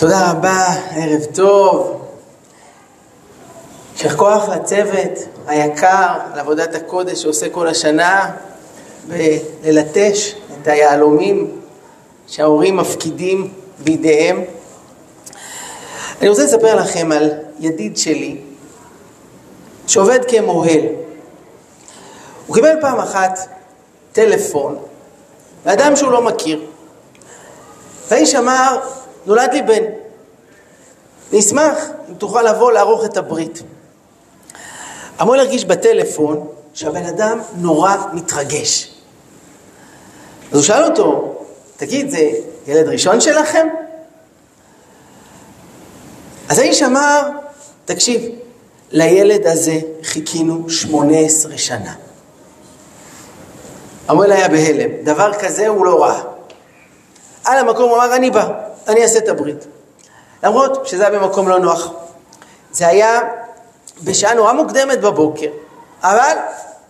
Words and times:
תודה 0.00 0.30
רבה, 0.30 0.66
ערב 0.90 1.24
טוב. 1.34 2.02
יישר 3.92 4.16
כוח 4.16 4.48
לצוות 4.48 5.18
היקר, 5.46 6.18
על 6.32 6.38
עבודת 6.38 6.74
הקודש 6.74 7.22
שעושה 7.22 7.48
כל 7.48 7.68
השנה, 7.68 8.30
וללטש 9.06 10.34
את 10.62 10.68
היהלומים 10.68 11.60
שההורים 12.26 12.76
מפקידים 12.76 13.52
בידיהם. 13.78 14.44
אני 16.20 16.28
רוצה 16.28 16.44
לספר 16.44 16.74
לכם 16.76 17.12
על 17.12 17.30
ידיד 17.58 17.96
שלי, 17.96 18.40
שעובד 19.86 20.20
כמוהל. 20.28 20.86
הוא 22.46 22.54
קיבל 22.54 22.80
פעם 22.80 22.98
אחת 22.98 23.38
טלפון 24.12 24.78
לאדם 25.66 25.96
שהוא 25.96 26.12
לא 26.12 26.22
מכיר. 26.22 26.66
והאיש 28.08 28.34
אמר, 28.34 28.78
נולד 29.30 29.52
לי 29.52 29.62
בן. 29.62 29.84
נשמח 31.32 31.78
אם 32.08 32.14
תוכל 32.14 32.42
לבוא 32.42 32.72
לערוך 32.72 33.04
את 33.04 33.16
הברית. 33.16 33.62
המוהל 35.18 35.40
הרגיש 35.40 35.64
בטלפון 35.64 36.48
שהבן 36.74 37.04
אדם 37.06 37.40
נורא 37.56 37.96
מתרגש. 38.12 38.94
אז 40.52 40.56
הוא 40.56 40.62
שאל 40.62 40.84
אותו, 40.84 41.34
תגיד, 41.76 42.10
זה 42.10 42.30
ילד 42.66 42.88
ראשון 42.88 43.20
שלכם? 43.20 43.68
אז 46.48 46.58
האיש 46.58 46.82
אמר, 46.82 47.22
תקשיב, 47.84 48.22
לילד 48.90 49.46
הזה 49.46 49.80
חיכינו 50.02 50.70
18 50.70 51.58
שנה. 51.58 51.94
המוהל 54.08 54.32
היה 54.32 54.48
בהלם, 54.48 55.04
דבר 55.04 55.32
כזה 55.32 55.68
הוא 55.68 55.86
לא 55.86 56.02
ראה. 56.02 56.22
על 57.44 57.58
המקום 57.58 57.90
הוא 57.90 57.96
אמר, 57.96 58.16
אני 58.16 58.30
בא, 58.30 58.69
אני 58.90 59.02
אעשה 59.02 59.18
את 59.18 59.28
הברית. 59.28 59.66
למרות 60.42 60.86
שזה 60.86 61.08
היה 61.08 61.18
במקום 61.18 61.48
לא 61.48 61.58
נוח. 61.58 61.90
זה 62.72 62.86
היה 62.86 63.20
בשעה 64.04 64.34
נורא 64.34 64.52
מוקדמת 64.52 65.00
בבוקר, 65.00 65.50
אבל 66.02 66.36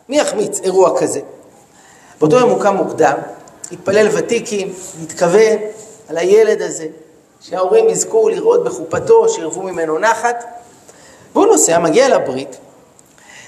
מי 0.08 0.18
יחמיץ 0.18 0.60
אירוע 0.60 1.00
כזה? 1.00 1.20
באותו 2.20 2.36
יום 2.36 2.50
הוא 2.50 2.62
קם 2.62 2.76
מוקדם, 2.76 3.16
התפלל 3.72 4.08
ותיקים, 4.12 4.72
התכוון 5.02 5.56
על 6.08 6.16
הילד 6.16 6.62
הזה, 6.62 6.86
שההורים 7.40 7.88
יזכו 7.88 8.28
לראות 8.28 8.64
בחופתו, 8.64 9.28
שירבו 9.28 9.62
ממנו 9.62 9.98
נחת, 9.98 10.44
והוא 11.32 11.46
נוסע, 11.46 11.78
מגיע 11.78 12.08
לברית, 12.08 12.56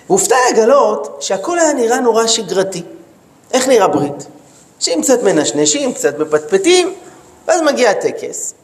והופתע 0.08 0.36
לגלות 0.52 1.16
שהכל 1.20 1.58
היה 1.58 1.72
נראה 1.72 2.00
נורא 2.00 2.26
שגרתי. 2.26 2.82
איך 3.52 3.68
נראה 3.68 3.88
ברית? 3.88 4.26
אנשים 4.76 5.02
קצת 5.02 5.22
מנשנשים, 5.22 5.94
קצת 5.94 6.18
מפטפטים, 6.18 6.94
ואז 7.48 7.60
מגיע 7.62 7.90
הטקס. 7.90 8.54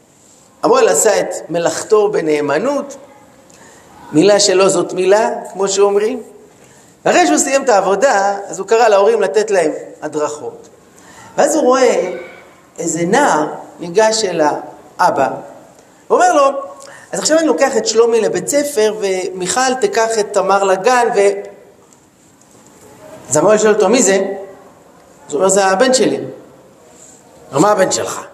המוהל 0.63 0.87
עשה 0.87 1.19
את 1.19 1.29
מלאכתו 1.49 2.11
בנאמנות, 2.11 2.97
מילה 4.11 4.39
שלו 4.39 4.69
זאת 4.69 4.93
מילה, 4.93 5.29
כמו 5.53 5.67
שאומרים. 5.67 6.23
ואחרי 7.05 7.27
שהוא 7.27 7.37
סיים 7.37 7.63
את 7.63 7.69
העבודה, 7.69 8.37
אז 8.47 8.59
הוא 8.59 8.67
קרא 8.67 8.87
להורים 8.87 9.21
לתת 9.21 9.51
להם 9.51 9.71
הדרכות. 10.01 10.69
ואז 11.37 11.55
הוא 11.55 11.63
רואה 11.63 12.11
איזה 12.79 13.05
נער 13.05 13.47
ניגש 13.79 14.23
אל 14.25 14.41
האבא, 14.99 15.29
ואומר 16.09 16.33
לו, 16.33 16.49
אז 17.11 17.19
עכשיו 17.19 17.37
אני 17.37 17.47
לוקח 17.47 17.77
את 17.77 17.87
שלומי 17.87 18.21
לבית 18.21 18.47
ספר, 18.47 18.95
ומיכל 18.99 19.73
תיקח 19.81 20.19
את 20.19 20.33
תמר 20.33 20.63
לגן, 20.63 21.07
ו... 21.15 21.19
אז 23.29 23.37
המוהל 23.37 23.57
שואל 23.57 23.73
אותו, 23.73 23.89
מי 23.89 24.03
זה? 24.03 24.15
אז 24.15 25.33
הוא 25.33 25.39
אומר, 25.39 25.49
זה 25.49 25.65
הבן 25.65 25.93
שלי. 25.93 26.19
מה 27.51 27.71
הבן 27.71 27.91
שלך? 27.91 28.28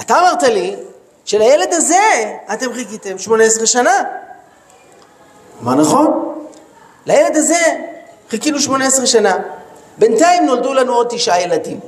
אתה 0.00 0.18
אמרת 0.18 0.42
לי 0.42 0.76
שלילד 1.24 1.72
הזה 1.72 2.34
אתם 2.52 2.72
חיכיתם 2.72 3.18
18 3.18 3.66
שנה. 3.66 4.02
מה 5.60 5.74
נכון? 5.74 6.34
לילד 7.06 7.36
הזה 7.36 7.76
חיכינו 8.30 8.60
18 8.60 9.06
שנה. 9.06 9.36
בינתיים 9.98 10.46
נולדו 10.46 10.74
לנו 10.74 10.94
עוד 10.94 11.06
תשעה 11.10 11.42
ילדים. 11.42 11.80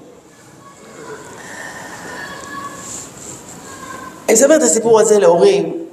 אני 4.29 4.35
אספר 4.35 4.57
את 4.57 4.63
הסיפור 4.63 5.01
הזה 5.01 5.19
להורים, 5.19 5.85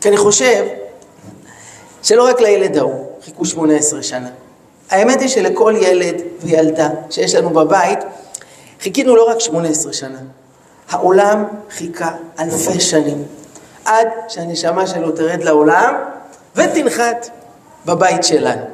כי 0.00 0.08
אני 0.08 0.16
חושב 0.16 0.66
שלא 2.02 2.28
רק 2.28 2.40
לילד 2.40 2.76
ההוא 2.76 3.06
חיכו 3.24 3.44
18 3.44 4.02
שנה. 4.02 4.30
האמת 4.90 5.20
היא 5.20 5.28
שלכל 5.28 5.74
ילד 5.80 6.22
וילדה 6.40 6.88
שיש 7.10 7.34
לנו 7.34 7.50
בבית, 7.50 7.98
חיכינו 8.80 9.16
לא 9.16 9.30
רק 9.30 9.40
18 9.40 9.92
שנה. 9.92 10.18
העולם 10.90 11.44
חיכה 11.70 12.10
אלפי 12.38 12.80
שנים, 12.80 13.24
עד 13.84 14.08
שהנשמה 14.28 14.86
שלו 14.86 15.12
תרד 15.12 15.42
לעולם 15.42 15.94
ותנחת 16.56 17.28
בבית 17.86 18.24
שלנו. 18.24 18.64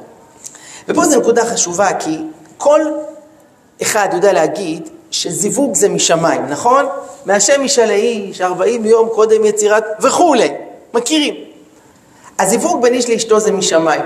ופה 0.88 1.04
זו 1.04 1.20
נקודה 1.20 1.44
חשובה, 1.44 1.88
כי 1.98 2.18
כל 2.58 2.80
אחד 3.82 4.08
יודע 4.12 4.32
להגיד 4.32 4.88
שזיווג 5.10 5.74
זה 5.74 5.88
משמיים, 5.88 6.46
נכון? 6.46 6.86
מהשם 7.26 7.60
אישה 7.60 7.86
לאיש, 7.86 8.40
40 8.40 8.84
יום 8.84 9.08
קודם 9.08 9.44
יצירת 9.44 9.84
וכולי, 10.00 10.54
מכירים. 10.94 11.34
הזיווג 12.38 12.82
בין 12.82 12.94
איש 12.94 13.10
לאשתו 13.10 13.40
זה 13.40 13.52
משמיים. 13.52 14.02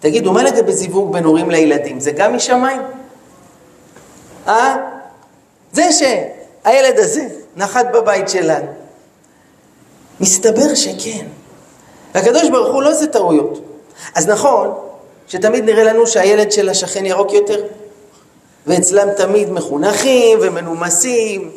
תגידו, 0.00 0.32
מה 0.32 0.42
לגבי 0.42 0.72
זיווג 0.72 1.12
בין 1.12 1.24
הורים 1.24 1.50
לילדים? 1.50 2.00
זה 2.00 2.10
גם 2.10 2.36
משמיים? 2.36 2.82
אה? 4.48 4.76
זה 5.72 5.88
שהילד 6.64 6.98
הזה 6.98 7.26
נחת 7.56 7.86
בבית 7.94 8.28
שלנו. 8.28 8.66
מסתבר 10.20 10.74
שכן. 10.74 11.26
והקדוש 12.14 12.48
ברוך 12.48 12.74
הוא 12.74 12.82
לא 12.82 12.92
עושה 12.92 13.06
טעויות. 13.06 13.60
אז 14.14 14.28
נכון 14.28 14.74
שתמיד 15.28 15.64
נראה 15.64 15.84
לנו 15.84 16.06
שהילד 16.06 16.52
של 16.52 16.68
השכן 16.68 17.06
ירוק 17.06 17.32
יותר, 17.32 17.64
ואצלם 18.66 19.08
תמיד 19.16 19.50
מחונכים 19.50 20.38
ומנומסים, 20.42 21.50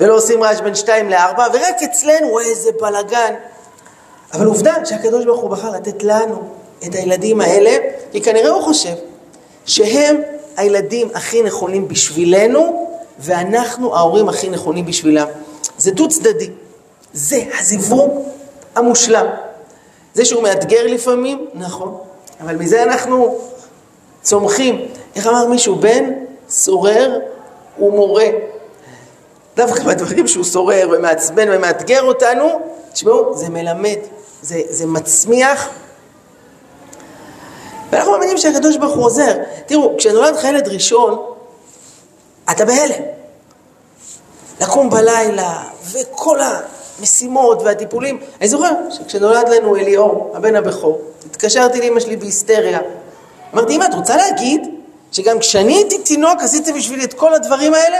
ולא 0.00 0.16
עושים 0.16 0.42
רעש 0.42 0.60
בין 0.60 0.74
שתיים 0.74 1.10
לארבע, 1.10 1.46
ורק 1.54 1.82
אצלנו 1.84 2.40
איזה 2.40 2.70
בלאגן. 2.80 3.34
אבל 4.32 4.46
עובדה 4.46 4.74
שהקדוש 4.84 5.24
ברוך 5.24 5.40
הוא 5.40 5.50
בחר 5.50 5.70
לתת 5.70 6.02
לנו 6.02 6.42
את 6.86 6.94
הילדים 6.94 7.40
האלה, 7.40 7.76
כי 8.12 8.20
כנראה 8.20 8.50
הוא 8.50 8.62
חושב 8.62 8.94
שהם 9.66 10.16
הילדים 10.56 11.08
הכי 11.14 11.42
נכונים 11.42 11.88
בשבילנו, 11.88 12.91
ואנחנו 13.22 13.96
ההורים 13.96 14.28
הכי 14.28 14.50
נכונים 14.50 14.86
בשבילם. 14.86 15.26
זה 15.78 15.90
דו 15.90 16.08
צדדי. 16.08 16.50
זה 17.12 17.42
הזיווג 17.58 18.22
המושלם. 18.74 19.26
זה 20.14 20.24
שהוא 20.24 20.42
מאתגר 20.42 20.86
לפעמים, 20.86 21.46
נכון, 21.54 21.98
אבל 22.40 22.56
מזה 22.56 22.82
אנחנו 22.82 23.38
צומחים. 24.22 24.88
איך 25.16 25.26
אמר 25.26 25.46
מישהו? 25.46 25.76
בן 25.76 26.04
סורר 26.48 27.18
ומורה. 27.78 28.26
דווקא 29.56 29.82
בדברים 29.82 30.28
שהוא 30.28 30.44
סורר 30.44 30.88
ומעצבן 30.92 31.48
ומאתגר 31.52 32.02
אותנו, 32.02 32.60
תשמעו, 32.92 33.36
זה 33.36 33.48
מלמד, 33.48 33.98
זה, 34.42 34.60
זה 34.68 34.86
מצמיח. 34.86 35.68
ואנחנו 37.90 38.12
מאמינים 38.12 38.38
שהקדוש 38.38 38.76
ברוך 38.76 38.96
הוא 38.96 39.04
עוזר. 39.04 39.36
תראו, 39.66 39.94
כשנולד 39.98 40.34
לך 40.34 40.44
ילד 40.44 40.68
ראשון, 40.68 41.31
אתה 42.50 42.64
בהלם. 42.64 43.02
לקום 44.60 44.90
בלילה, 44.90 45.62
וכל 45.92 46.38
המשימות 46.40 47.62
והטיפולים. 47.62 48.20
אני 48.40 48.48
זוכר 48.48 48.70
שכשנולד 48.90 49.48
לנו 49.48 49.76
אליאור, 49.76 50.32
הבן 50.34 50.56
הבכור, 50.56 51.00
התקשרתי 51.26 51.80
לאמא 51.80 52.00
שלי 52.00 52.16
בהיסטריה. 52.16 52.78
אמרתי, 53.54 53.76
אמא, 53.76 53.84
את 53.84 53.94
רוצה 53.94 54.16
להגיד 54.16 54.66
שגם 55.12 55.38
כשאני 55.38 55.74
הייתי 55.74 55.98
תינוק 55.98 56.42
עשית 56.42 56.68
בשבילי 56.76 57.04
את 57.04 57.14
כל 57.14 57.34
הדברים 57.34 57.74
האלה? 57.74 57.98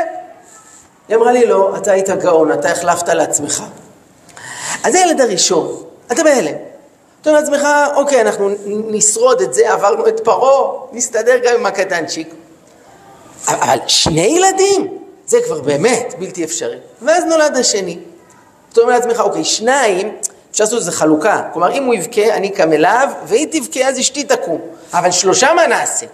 היא 1.09 1.17
אמרה 1.17 1.33
לי, 1.33 1.47
לא, 1.47 1.77
אתה 1.77 1.93
היית 1.93 2.11
גאון, 2.11 2.53
אתה 2.53 2.71
החלפת 2.71 3.09
לעצמך. 3.09 3.62
אז 4.85 4.95
הילד 4.95 5.21
הראשון, 5.21 5.83
אתה 6.12 6.25
בהלם. 6.25 6.55
אתה 7.21 7.31
אומר 7.31 7.41
לעצמך, 7.41 7.69
אוקיי, 7.97 8.21
אנחנו 8.21 8.50
נשרוד 8.67 9.41
את 9.41 9.55
זה, 9.55 9.73
עברנו 9.73 10.09
את 10.09 10.21
פרעה, 10.21 10.73
נסתדר 10.93 11.38
גם 11.45 11.55
עם 11.55 11.67
הקטנצ'יק. 11.67 12.35
אבל 13.47 13.79
שני 13.87 14.21
ילדים, 14.27 14.99
זה 15.27 15.39
כבר 15.47 15.61
באמת 15.61 16.15
בלתי 16.19 16.44
אפשרי. 16.44 16.77
ואז 17.03 17.25
נולד 17.25 17.56
השני. 17.56 17.99
אתה 18.73 18.81
אומר 18.81 18.93
לעצמך, 18.93 19.21
אוקיי, 19.21 19.44
שניים, 19.44 20.17
אפשר 20.50 20.65
לעשות 20.65 20.79
איזה 20.79 20.93
חלוקה. 20.93 21.43
כלומר, 21.53 21.73
אם 21.73 21.85
הוא 21.85 21.94
יבכה, 21.94 22.35
אני 22.35 22.49
אקם 22.49 22.73
אליו, 22.73 23.09
והיא 23.27 23.47
תבכה, 23.50 23.89
אז 23.89 23.99
אשתי 23.99 24.25
תקום. 24.25 24.61
אבל 24.93 25.11
שלושה 25.11 25.55
מה 25.55 25.67
נעשה? 25.67 26.06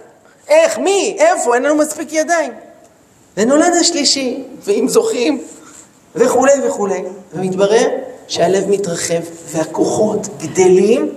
איך, 0.47 0.77
מי, 0.77 1.17
איפה, 1.19 1.55
אין 1.55 1.63
לנו 1.63 1.75
מספיק 1.75 2.13
ידיים. 2.13 2.51
ונולד 3.37 3.73
השלישי, 3.79 4.43
ואם 4.63 4.87
זוכים, 4.87 5.41
וכולי 6.15 6.53
וכולי. 6.67 7.03
ומתברר 7.33 7.87
שהלב 8.27 8.69
מתרחב, 8.69 9.21
והכוחות 9.45 10.27
גדלים, 10.37 11.09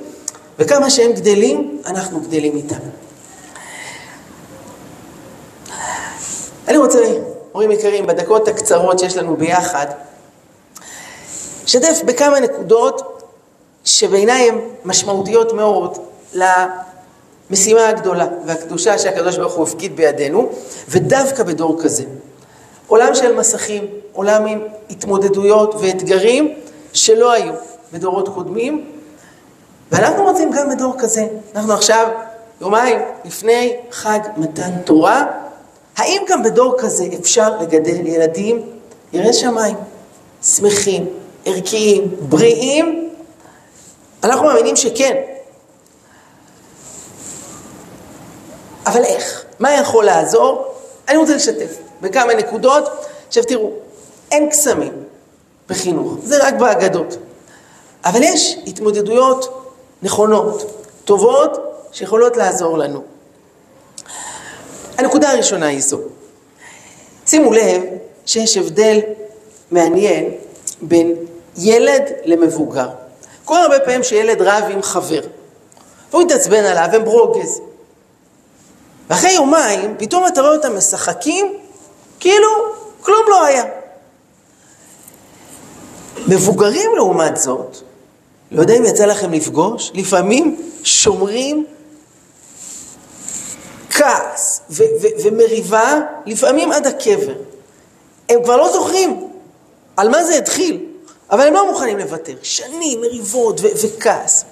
וכמה 0.59 0.91
שהם 0.91 1.13
גדלים, 1.13 1.79
אנחנו 1.87 2.21
גדלים 2.21 2.57
איתם. 2.57 2.77
אני 6.73 6.79
רוצה, 6.79 6.99
הורים 7.53 7.71
יקרים, 7.71 8.07
בדקות 8.07 8.49
הקצרות 8.49 8.99
שיש 8.99 9.17
לנו 9.17 9.37
ביחד, 9.37 9.87
אשתף 11.65 12.03
בכמה 12.07 12.41
נקודות 12.41 13.23
שבעיניי 13.85 14.49
הן 14.49 14.59
משמעותיות 14.85 15.53
מאוד 15.53 15.99
למשימה 16.35 17.89
הגדולה 17.89 18.27
והקדושה 18.47 18.99
שהקדוש 18.99 19.37
ברוך 19.39 19.53
הוא 19.53 19.63
הפקיד 19.63 19.97
בידינו, 19.97 20.51
ודווקא 20.89 21.43
בדור 21.43 21.83
כזה. 21.83 22.05
עולם 22.87 23.15
של 23.15 23.37
מסכים, 23.37 23.87
עולם 24.13 24.47
עם 24.47 24.61
התמודדויות 24.91 25.75
ואתגרים 25.75 26.55
שלא 26.93 27.33
היו 27.33 27.53
בדורות 27.93 28.29
קודמים, 28.29 28.91
ואנחנו 29.91 30.23
רוצים 30.23 30.51
גם 30.51 30.71
בדור 30.71 30.95
כזה. 30.99 31.27
אנחנו 31.55 31.73
עכשיו, 31.73 32.09
יומיים 32.61 32.99
לפני 33.25 33.77
חג 33.91 34.21
מתן 34.37 34.71
תורה, 34.85 35.27
האם 35.97 36.23
גם 36.29 36.43
בדור 36.43 36.77
כזה 36.79 37.05
אפשר 37.21 37.59
לגדל 37.61 38.07
ילדים 38.07 38.63
יראי 39.13 39.33
שמיים, 39.33 39.77
שמחים, 40.43 41.07
ערכיים, 41.45 42.17
בריאים? 42.21 43.11
אנחנו 44.25 44.45
מאמינים 44.47 44.77
שכן. 44.77 45.23
אבל 48.87 49.05
איך? 49.05 49.45
מה 49.59 49.73
יכול 49.73 50.05
לעזור? 50.05 50.65
אני 51.09 51.17
רוצה 51.17 51.35
לשתף 51.37 51.79
בכמה 52.01 52.35
נקודות. 52.35 52.85
עכשיו 53.29 53.45
תראו, 53.45 53.71
אין 54.31 54.51
קסמים 54.51 54.93
בחינוך, 55.69 56.15
זה 56.23 56.47
רק 56.47 56.55
באגדות. 56.55 57.17
אבל 58.05 58.23
יש 58.23 58.59
התמודדויות 58.67 59.69
נכונות, 60.03 60.87
טובות, 61.05 61.59
שיכולות 61.93 62.37
לעזור 62.37 62.79
לנו. 62.79 63.12
הנקודה 65.03 65.31
הראשונה 65.31 65.67
היא 65.67 65.81
זו. 65.81 65.99
שימו 67.27 67.53
לב 67.53 67.83
שיש 68.27 68.57
הבדל 68.57 69.01
מעניין 69.71 70.31
בין 70.83 71.15
ילד 71.57 72.03
למבוגר. 72.25 72.89
קורה 73.45 73.63
הרבה 73.63 73.81
פעמים 73.81 74.03
שילד 74.03 74.43
רב 74.43 74.65
עם 74.71 74.83
חבר, 74.83 75.21
והוא 76.11 76.23
מתעצבן 76.23 76.65
עליו, 76.65 76.89
הם 76.93 77.05
ברוגז. 77.05 77.61
ואחרי 79.11 79.33
יומיים, 79.33 79.95
פתאום 79.99 80.27
אתה 80.27 80.41
רואה 80.41 80.53
אותם 80.53 80.77
משחקים, 80.77 81.57
כאילו 82.21 82.49
כלום 83.01 83.23
לא 83.29 83.45
היה. 83.45 83.65
מבוגרים 86.29 86.91
לעומת 86.97 87.37
זאת, 87.37 87.77
לא 88.51 88.61
יודע 88.61 88.75
אם 88.75 88.85
יצא 88.85 89.05
לכם 89.05 89.33
לפגוש, 89.33 89.93
לפעמים 89.95 90.73
שומרים 90.85 91.67
כעס 93.93 94.61
ו- 94.71 94.83
ו- 95.03 95.23
ומריבה, 95.25 96.01
לפעמים 96.27 96.73
עד 96.73 96.87
הקבר. 96.87 97.35
הם 98.29 98.45
כבר 98.45 98.57
לא 98.57 98.73
זוכרים 98.73 99.29
על 99.97 100.09
מה 100.09 100.25
זה 100.25 100.39
התחיל, 100.39 100.87
אבל 101.31 101.47
הם 101.47 101.55
לא 101.55 101.73
מוכנים 101.73 101.99
לוותר. 101.99 102.33
שנים, 102.43 103.01
מריבות 103.01 103.61
ו- 103.61 103.67
וכעס. 103.83 104.45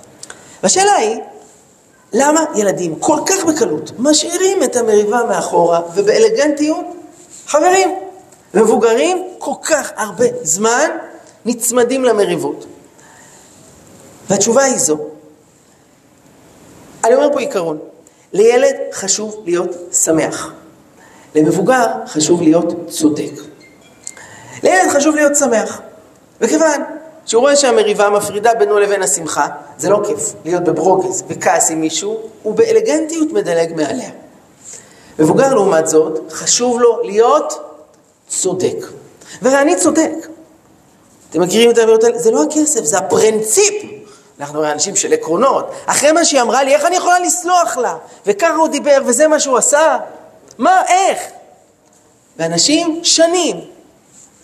והשאלה 0.63 0.95
היא, 0.95 1.17
למה 2.13 2.45
ילדים 2.55 2.95
כל 2.99 3.19
כך 3.27 3.45
בקלות 3.45 3.93
משאירים 3.99 4.63
את 4.63 4.77
המריבה 4.77 5.25
מאחורה 5.29 5.81
ובאלגנטיות 5.95 6.87
חברים? 7.47 7.99
מבוגרים 8.55 9.29
כל 9.39 9.55
כך 9.63 9.93
הרבה 9.97 10.25
זמן 10.43 10.91
נצמדים 11.45 12.05
למריבות. 12.05 12.67
והתשובה 14.29 14.63
היא 14.63 14.79
זו. 14.79 14.99
אני 17.05 17.15
אומר 17.15 17.33
פה 17.33 17.41
עיקרון, 17.41 17.79
לילד 18.33 18.77
חשוב 18.93 19.43
להיות 19.45 19.71
שמח, 19.93 20.53
למבוגר 21.35 21.87
חשוב 22.07 22.43
להיות 22.43 22.75
צודק. 22.89 23.33
לילד 24.63 24.91
חשוב 24.91 25.15
להיות 25.15 25.37
שמח, 25.37 25.81
וכיוון 26.41 26.83
שהוא 27.27 27.41
רואה 27.41 27.57
שהמריבה 27.57 28.11
מפרידה 28.11 28.55
בינו 28.55 28.79
לבין 28.79 29.03
השמחה, 29.03 29.49
זה 29.79 29.91
לא 29.91 30.01
כיף 30.07 30.33
להיות 30.45 30.65
בברוגז, 30.65 31.23
בכעס 31.23 31.71
עם 31.71 31.81
מישהו, 31.81 32.21
הוא 32.43 32.55
באלגנטיות 32.55 33.33
מדלג 33.33 33.73
מעליה. 33.77 34.11
מבוגר 35.19 35.55
לעומת 35.55 35.87
זאת, 35.87 36.33
חשוב 36.33 36.81
לו 36.81 37.03
להיות 37.03 37.77
צודק. 38.29 38.77
ואני 39.43 39.77
צודק. 39.77 40.13
אתם 41.31 41.41
מכירים 41.41 41.71
את 41.71 41.79
האמירות 41.79 42.05
האלה? 42.05 42.19
זה 42.19 42.31
לא 42.31 42.43
הכסף, 42.43 42.85
זה 42.85 42.99
הפרינציפ. 42.99 43.75
אנחנו 44.41 44.65
אנשים 44.65 44.97
של 44.97 45.13
עקרונות. 45.13 45.71
אחרי 45.87 46.13
מה 46.13 46.25
שהיא 46.25 46.41
אמרה 46.41 46.65
לי, 46.65 46.75
איך 46.75 46.85
אני 46.85 46.97
יכולה 46.97 47.19
לסלוח 47.19 47.77
לה? 47.77 47.97
וככה 48.27 48.55
הוא 48.55 48.69
דיבר, 48.69 48.99
וזה 49.07 49.29
מה 49.29 49.41
שהוא 49.41 49.59
עשה? 49.59 49.99
מה, 50.59 50.83
איך? 50.89 51.19
ואנשים 52.37 53.01
שנים 53.03 53.61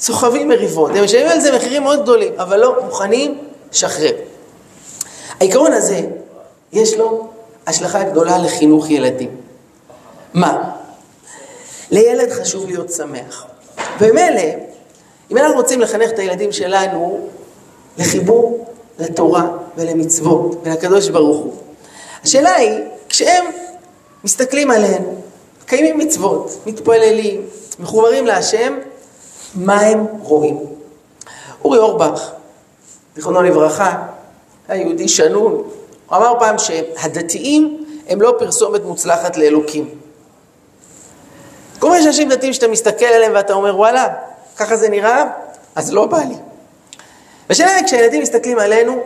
סוחבים 0.01 0.49
מריבות, 0.49 0.91
הם 0.95 1.05
משלמים 1.05 1.29
על 1.29 1.41
זה 1.41 1.57
מחירים 1.57 1.83
מאוד 1.83 2.03
גדולים, 2.03 2.33
אבל 2.39 2.61
לא 2.61 2.85
מוכנים 2.85 3.39
לשחרר. 3.73 4.13
העיקרון 5.41 5.73
הזה, 5.73 6.01
יש 6.73 6.95
לו 6.95 7.29
השלכה 7.67 8.03
גדולה 8.03 8.39
לחינוך 8.39 8.91
ילדים. 8.91 9.37
מה? 10.35 10.71
לילד 11.91 12.33
חשוב 12.33 12.67
להיות 12.67 12.91
שמח. 12.91 13.47
ומילא, 14.01 14.43
אם 15.31 15.39
אנחנו 15.39 15.57
רוצים 15.57 15.81
לחנך 15.81 16.11
את 16.11 16.19
הילדים 16.19 16.53
שלנו 16.53 17.29
לחיבור 17.99 18.76
לתורה 18.99 19.47
ולמצוות 19.77 20.57
ולקדוש 20.65 21.09
ברוך 21.09 21.37
הוא, 21.37 21.55
השאלה 22.25 22.55
היא, 22.55 22.81
כשהם 23.09 23.45
מסתכלים 24.25 24.71
עלינו, 24.71 25.21
מקיימים 25.65 25.99
מצוות, 25.99 26.51
מתפללים, 26.67 27.47
מחוברים 27.81 28.27
להשם, 28.27 28.79
מה 29.55 29.81
הם 29.81 30.07
רואים? 30.23 30.59
אורי 31.65 31.79
אורבך, 31.79 32.31
זיכרונו 33.17 33.43
לברכה, 33.43 34.07
היה 34.69 34.83
יהודי 34.83 35.09
שנון, 35.09 35.53
הוא 35.53 36.17
אמר 36.17 36.33
פעם 36.39 36.59
שהדתיים 36.59 37.85
הם 38.09 38.23
לא 38.23 38.35
פרסומת 38.39 38.85
מוצלחת 38.85 39.37
לאלוקים. 39.37 39.89
כל 41.79 41.91
מיני 41.91 42.07
אנשים 42.07 42.29
דתיים 42.29 42.53
שאתה 42.53 42.69
מסתכל 42.69 43.05
עליהם 43.05 43.33
ואתה 43.35 43.53
אומר, 43.53 43.77
וואלה, 43.77 44.09
ככה 44.57 44.77
זה 44.77 44.89
נראה, 44.89 45.25
אז 45.75 45.93
לא 45.93 46.07
בא 46.07 46.19
לי. 46.19 46.35
והשאלה 47.49 47.75
היא, 47.75 47.85
כשהילדים 47.85 48.23
מסתכלים 48.23 48.59
עלינו, 48.59 48.97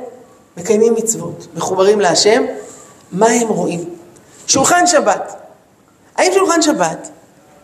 מקיימים 0.57 0.95
מצוות, 0.95 1.47
מחוברים 1.55 2.01
להשם, 2.01 2.45
מה 3.13 3.27
הם 3.27 3.49
רואים? 3.49 3.95
שולחן 4.47 4.87
שבת. 4.87 5.37
האם 6.17 6.33
שולחן 6.35 6.63
שבת 6.63 7.11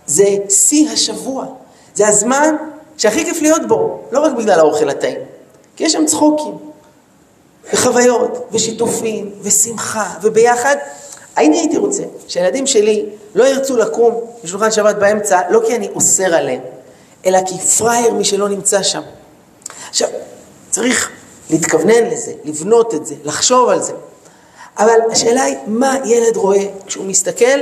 זה 0.06 0.24
שיא 0.48 0.90
השבוע? 0.90 1.46
זה 1.94 2.08
הזמן 2.08 2.56
שהכי 2.96 3.24
כיף 3.24 3.42
להיות 3.42 3.68
בו, 3.68 4.00
לא 4.12 4.20
רק 4.20 4.32
בגלל 4.32 4.58
האוכל 4.58 4.88
הטעים, 4.88 5.20
כי 5.76 5.84
יש 5.84 5.92
שם 5.92 6.06
צחוקים, 6.06 6.58
וחוויות, 7.72 8.48
ושיתופים, 8.52 9.30
ושמחה, 9.42 10.14
וביחד. 10.22 10.76
אני 11.36 11.58
הייתי 11.58 11.76
רוצה 11.76 12.02
שהילדים 12.28 12.66
שלי 12.66 13.06
לא 13.34 13.44
ירצו 13.44 13.76
לקום 13.76 14.20
בשולחן 14.44 14.70
שבת 14.70 14.96
באמצע, 14.96 15.40
לא 15.50 15.60
כי 15.66 15.76
אני 15.76 15.88
אוסר 15.88 16.34
עליהם, 16.34 16.60
אלא 17.26 17.38
כי 17.46 17.58
פראייר 17.58 18.12
מי 18.12 18.24
שלא 18.24 18.48
נמצא 18.48 18.82
שם. 18.82 19.02
עכשיו, 19.90 20.08
צריך 20.76 21.10
להתכוונן 21.50 22.04
לזה, 22.10 22.32
לבנות 22.44 22.94
את 22.94 23.06
זה, 23.06 23.14
לחשוב 23.24 23.68
על 23.68 23.82
זה. 23.82 23.92
אבל 24.78 24.98
השאלה 25.10 25.42
היא, 25.42 25.56
מה 25.66 25.94
ילד 26.04 26.36
רואה 26.36 26.64
כשהוא 26.86 27.06
מסתכל 27.06 27.60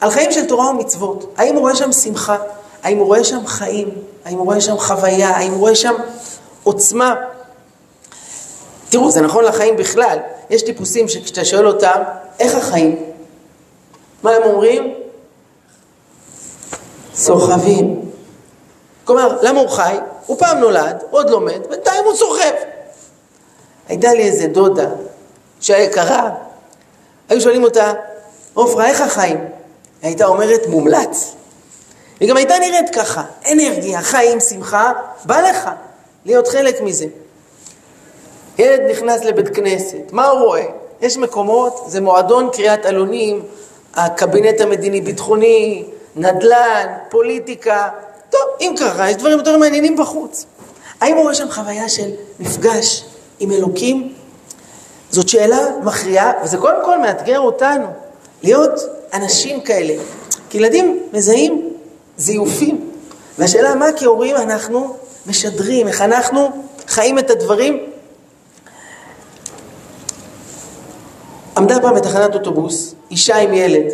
על 0.00 0.10
חיים 0.10 0.32
של 0.32 0.44
תורה 0.44 0.70
ומצוות? 0.70 1.34
האם 1.36 1.54
הוא 1.54 1.60
רואה 1.60 1.76
שם 1.76 1.92
שמחה? 1.92 2.36
האם 2.82 2.98
הוא 2.98 3.06
רואה 3.06 3.24
שם 3.24 3.46
חיים? 3.46 3.88
האם 4.24 4.38
הוא 4.38 4.44
רואה 4.44 4.60
שם 4.60 4.78
חוויה? 4.78 5.28
האם 5.28 5.52
הוא 5.52 5.60
רואה 5.60 5.74
שם 5.74 5.94
עוצמה? 6.64 7.14
תראו, 8.88 9.10
זה 9.10 9.20
נכון 9.20 9.44
לחיים 9.44 9.76
בכלל. 9.76 10.18
יש 10.50 10.62
טיפוסים 10.62 11.08
שכשאתה 11.08 11.44
שואל 11.44 11.66
אותם, 11.66 12.02
איך 12.40 12.54
החיים? 12.54 12.96
מה 14.22 14.30
הם 14.30 14.42
אומרים? 14.42 14.94
סוחבים. 17.14 18.00
כלומר, 19.04 19.38
למה 19.42 19.60
הוא 19.60 19.68
חי? 19.68 19.96
הוא 20.26 20.38
פעם 20.38 20.58
נולד, 20.58 21.02
עוד 21.10 21.30
לומד, 21.30 21.66
בינתיים 21.70 22.04
הוא 22.04 22.14
סוחב. 22.14 22.52
הייתה 23.88 24.14
לי 24.14 24.22
איזה 24.22 24.46
דודה 24.46 24.88
שהיה 25.60 25.84
יקרה, 25.84 26.30
היו 27.28 27.40
שואלים 27.40 27.64
אותה, 27.64 27.92
עופרה, 28.54 28.86
איך 28.86 29.00
החיים? 29.00 29.38
היא 29.38 29.48
הייתה 30.02 30.26
אומרת, 30.26 30.66
מומלץ. 30.66 31.34
היא 32.20 32.28
גם 32.28 32.36
הייתה 32.36 32.58
נראית 32.58 32.94
ככה, 32.94 33.22
אנרגיה, 33.52 34.02
חיים, 34.02 34.40
שמחה, 34.40 34.92
בא 35.24 35.40
לך 35.40 35.70
להיות 36.24 36.48
חלק 36.48 36.80
מזה. 36.80 37.06
ילד 38.58 38.80
נכנס 38.90 39.24
לבית 39.24 39.48
כנסת, 39.56 40.12
מה 40.12 40.26
הוא 40.26 40.40
רואה? 40.40 40.64
יש 41.00 41.16
מקומות, 41.16 41.84
זה 41.86 42.00
מועדון 42.00 42.50
קריאת 42.52 42.86
עלונים, 42.86 43.42
הקבינט 43.94 44.60
המדיני-ביטחוני, 44.60 45.84
נדל"ן, 46.16 46.86
פוליטיקה. 47.08 47.88
טוב, 48.30 48.40
אם 48.60 48.74
ככה, 48.80 49.10
יש 49.10 49.16
דברים 49.16 49.38
יותר 49.38 49.58
מעניינים 49.58 49.96
בחוץ. 49.96 50.46
האם 51.00 51.14
הוא 51.14 51.22
רואה 51.22 51.34
שם 51.34 51.50
חוויה 51.50 51.88
של 51.88 52.10
מפגש 52.40 53.04
עם 53.40 53.50
אלוקים? 53.50 54.12
זאת 55.10 55.28
שאלה 55.28 55.58
מכריעה, 55.82 56.32
וזה 56.44 56.56
קודם 56.56 56.84
כל 56.84 56.98
מאתגר 56.98 57.40
אותנו, 57.40 57.86
להיות 58.42 58.80
אנשים 59.12 59.60
כאלה. 59.60 60.02
כי 60.50 60.58
ילדים 60.58 61.02
מזהים 61.12 61.68
זיופים. 62.16 62.90
והשאלה 63.38 63.74
מה 63.74 63.86
כהורים 63.96 64.36
אנחנו 64.36 64.96
משדרים, 65.26 65.88
איך 65.88 66.02
אנחנו 66.02 66.50
חיים 66.86 67.18
את 67.18 67.30
הדברים. 67.30 67.86
עמדה 71.56 71.80
פעם 71.80 71.94
בתחנת 71.94 72.34
אוטובוס, 72.34 72.94
אישה 73.10 73.36
עם 73.36 73.54
ילד, 73.54 73.92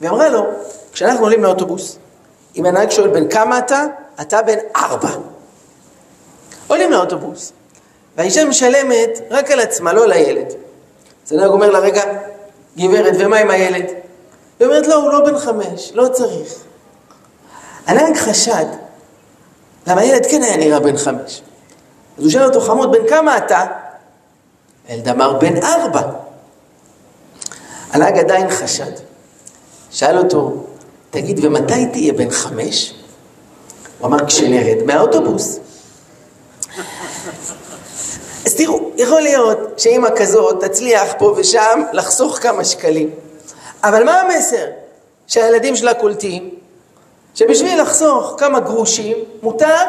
ואמרה 0.00 0.28
לו, 0.28 0.44
כשאנחנו 0.92 1.24
עולים 1.24 1.42
לאוטובוס, 1.42 1.98
אם 2.60 2.66
הנהג 2.66 2.90
שואל 2.90 3.08
בן 3.08 3.28
כמה 3.28 3.58
אתה, 3.58 3.84
אתה 4.20 4.42
בן 4.42 4.58
ארבע. 4.76 5.10
עולים 6.66 6.90
לאוטובוס, 6.90 7.52
והאישה 8.16 8.44
משלמת 8.44 9.20
רק 9.30 9.50
על 9.50 9.60
עצמה, 9.60 9.92
לא 9.92 10.04
על 10.04 10.12
הילד. 10.12 10.46
אז 11.26 11.32
הנהג 11.32 11.50
אומר 11.50 11.70
לה, 11.70 11.78
רגע, 11.78 12.02
גברת, 12.78 13.14
ומה 13.18 13.36
עם 13.36 13.50
הילד? 13.50 13.86
היא 14.60 14.66
אומרת, 14.66 14.86
לא, 14.86 14.94
הוא 14.94 15.12
לא 15.12 15.20
בן 15.20 15.38
חמש, 15.38 15.92
לא 15.94 16.08
צריך. 16.08 16.54
הנהג 17.86 18.16
חשד, 18.16 18.66
למה 19.86 20.00
הילד 20.00 20.26
כן 20.26 20.42
היה 20.42 20.56
נראה 20.56 20.80
בן 20.80 20.96
חמש. 20.96 21.42
אז 22.18 22.24
הוא 22.24 22.30
שאל 22.30 22.44
אותו, 22.44 22.60
חמוד, 22.60 22.92
בן 22.92 23.08
כמה 23.08 23.38
אתה? 23.38 23.66
הילד 24.88 25.08
אמר, 25.08 25.38
בן 25.38 25.62
ארבע. 25.62 26.02
הנהג 27.92 28.18
עדיין 28.18 28.50
חשד. 28.50 28.92
שאל 29.90 30.18
אותו, 30.18 30.66
תגיד, 31.10 31.44
ומתי 31.44 31.86
תהיה 31.92 32.12
בן 32.12 32.30
חמש? 32.30 32.94
הוא 33.98 34.06
אמר, 34.06 34.26
כשנרד 34.26 34.82
מהאוטובוס. 34.86 35.58
אז 38.46 38.54
תראו, 38.56 38.90
יכול 38.96 39.20
להיות 39.22 39.58
שאימא 39.78 40.08
כזאת 40.16 40.64
תצליח 40.64 41.14
פה 41.18 41.34
ושם 41.36 41.82
לחסוך 41.92 42.38
כמה 42.38 42.64
שקלים. 42.64 43.10
אבל 43.84 44.04
מה 44.04 44.20
המסר 44.20 44.66
שהילדים 45.26 45.76
שלה 45.76 45.94
קולטים? 45.94 46.50
שבשביל 47.34 47.82
לחסוך 47.82 48.34
כמה 48.38 48.60
גרושים 48.60 49.16
מותר 49.42 49.84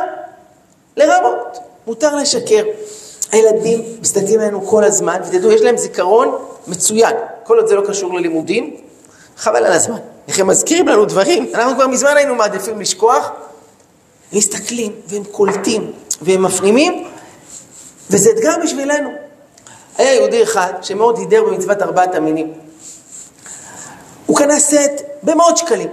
לרמות, 0.97 1.57
מותר 1.87 2.15
לשקר. 2.15 2.63
הילדים 3.31 3.83
מסתכלים 4.01 4.39
עלינו 4.39 4.67
כל 4.67 4.83
הזמן, 4.83 5.21
ותדעו, 5.27 5.51
יש 5.51 5.61
להם 5.61 5.77
זיכרון 5.77 6.35
מצוין. 6.67 7.15
כל 7.43 7.57
עוד 7.57 7.67
זה 7.67 7.75
לא 7.75 7.87
קשור 7.87 8.13
ללימודים, 8.13 8.75
חבל 9.37 9.65
על 9.65 9.71
הזמן. 9.71 9.99
איך 10.31 10.39
הם 10.39 10.47
מזכירים 10.47 10.87
לנו 10.87 11.05
דברים, 11.05 11.51
אנחנו 11.53 11.75
כבר 11.75 11.87
מזמן 11.87 12.17
היינו 12.17 12.35
מעדיפים 12.35 12.81
לשכוח. 12.81 13.31
מסתכלים 14.33 14.91
והם 15.07 15.23
קולטים 15.23 15.91
והם 16.21 16.43
מפנימים, 16.43 17.07
וזה 18.09 18.29
אתגר 18.29 18.53
בשבילנו. 18.63 19.09
היה 19.97 20.13
יהודי 20.13 20.43
אחד 20.43 20.73
שמאוד 20.81 21.17
הידר 21.17 21.43
במצוות 21.43 21.81
ארבעת 21.81 22.15
המינים. 22.15 22.53
הוא 24.25 24.37
קנה 24.37 24.59
סט 24.59 25.01
במאות 25.23 25.57
שקלים, 25.57 25.89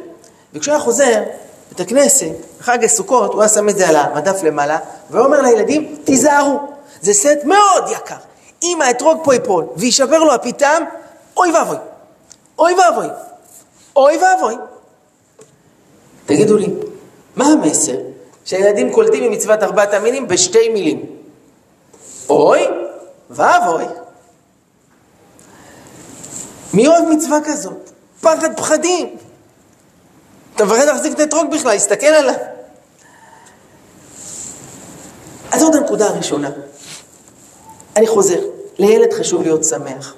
וכשהוא 0.55 0.75
היה 0.75 0.83
חוזר 0.83 1.23
בית 1.69 1.81
הכנסת, 1.81 2.33
בחג 2.61 2.85
הסוכות, 2.85 3.33
הוא 3.33 3.41
היה 3.41 3.49
שם 3.49 3.69
את 3.69 3.77
זה 3.77 3.89
על 3.89 3.97
המדף 3.97 4.43
למעלה, 4.43 4.79
ואומר 5.11 5.41
לילדים, 5.41 5.97
תיזהרו, 6.05 6.59
זה 7.03 7.15
סט 7.15 7.45
מאוד 7.45 7.85
יקר. 7.93 8.17
אם 8.63 8.83
האתרוג 8.83 9.21
פה 9.25 9.35
ייפול 9.35 9.65
ויישבר 9.77 10.19
לו 10.19 10.35
הפיתם, 10.35 10.83
אוי 11.37 11.53
ואבוי. 11.53 11.77
אוי 12.59 12.75
ואבוי. 12.75 13.09
אוי 13.97 14.19
ואבוי. 14.19 14.55
תגידו 16.27 16.57
לי, 16.57 16.67
מה 17.37 17.47
המסר 17.47 17.97
שהילדים 18.45 18.93
קולטים 18.93 19.25
ממצוות 19.25 19.63
ארבעת 19.63 19.95
המינים 19.95 20.29
בשתי 20.29 20.69
מילים? 20.69 21.07
אוי 22.31 22.67
ואבוי. 23.31 23.85
מי 26.75 26.89
אוהב 26.89 27.05
מצווה 27.05 27.39
כזאת? 27.45 27.91
פחד 28.21 28.57
פחדים. 28.57 29.17
אתה 30.57 30.65
מפחד 30.65 30.85
להחזיק 30.85 31.13
את 31.15 31.21
האתרוג 31.21 31.55
בכלל, 31.55 31.77
הסתכל 31.77 32.07
עליו. 32.07 32.35
אז 35.53 35.61
זאת 35.61 35.75
הנקודה 35.75 36.07
הראשונה. 36.07 36.51
אני 37.97 38.07
חוזר, 38.07 38.41
לילד 38.79 39.13
חשוב 39.13 39.43
להיות 39.43 39.65
שמח. 39.65 40.15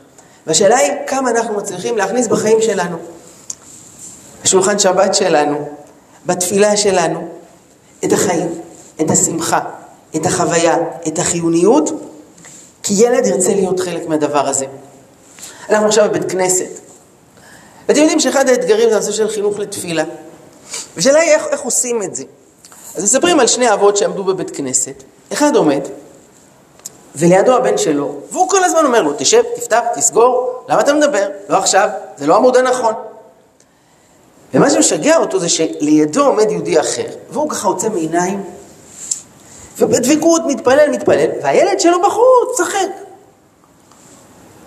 והשאלה 0.47 0.77
היא 0.77 0.93
כמה 1.07 1.31
אנחנו 1.31 1.55
מצליחים 1.55 1.97
להכניס 1.97 2.27
בחיים 2.27 2.62
שלנו, 2.62 2.97
בשולחן 4.45 4.79
שבת 4.79 5.15
שלנו, 5.15 5.69
בתפילה 6.27 6.77
שלנו, 6.77 7.29
את 8.05 8.13
החיים, 8.13 8.61
את 9.01 9.11
השמחה, 9.11 9.61
את 10.17 10.27
החוויה, 10.27 10.77
את 11.09 11.19
החיוניות, 11.19 11.91
כי 12.83 12.95
ילד 12.95 13.27
ירצה 13.27 13.55
להיות 13.55 13.81
חלק 13.81 14.09
מהדבר 14.09 14.49
הזה. 14.49 14.67
אנחנו 15.71 15.87
עכשיו 15.87 16.09
בבית 16.09 16.33
כנסת. 16.33 16.81
ואתם 17.89 18.01
יודעים 18.01 18.21
שאחד 18.21 18.49
האתגרים 18.49 18.89
זה 18.89 18.95
הנושא 18.95 19.13
של 19.13 19.29
חינוך 19.29 19.59
לתפילה. 19.59 20.05
ושאלה 20.97 21.19
היא 21.19 21.31
איך, 21.31 21.47
איך 21.51 21.61
עושים 21.61 22.03
את 22.03 22.15
זה. 22.15 22.25
אז 22.97 23.05
מספרים 23.05 23.41
על 23.41 23.47
שני 23.47 23.73
אבות 23.73 23.97
שעמדו 23.97 24.25
בבית 24.25 24.51
כנסת. 24.51 25.03
אחד 25.33 25.57
עומד, 25.57 25.81
ולידו 27.17 27.57
הבן 27.57 27.79
שלו, 27.79 28.15
והוא 28.31 28.49
כל 28.49 28.65
הזמן 28.65 28.85
אומר 28.85 29.03
לו, 29.03 29.13
תשב, 29.19 29.43
תפתח, 29.57 29.81
תסגור, 29.95 30.65
למה 30.69 30.81
אתה 30.81 30.95
מדבר? 30.95 31.29
לא 31.49 31.57
עכשיו, 31.57 31.89
זה 32.19 32.27
לא 32.27 32.37
עמוד 32.37 32.57
הנכון. 32.57 32.95
ומה 34.54 34.71
שמשגע 34.71 35.16
אותו 35.16 35.38
זה 35.38 35.49
שלידו 35.49 36.26
עומד 36.26 36.50
יהודי 36.50 36.80
אחר, 36.80 37.07
והוא 37.30 37.50
ככה 37.50 37.69
עוצם 37.69 37.95
עיניים, 37.95 38.45
ובדבקות 39.78 40.42
מתפלל, 40.47 40.90
מתפלל, 40.90 41.30
והילד 41.42 41.80
שלו 41.80 42.02
בחוץ, 42.02 42.57
צחק. 42.57 42.88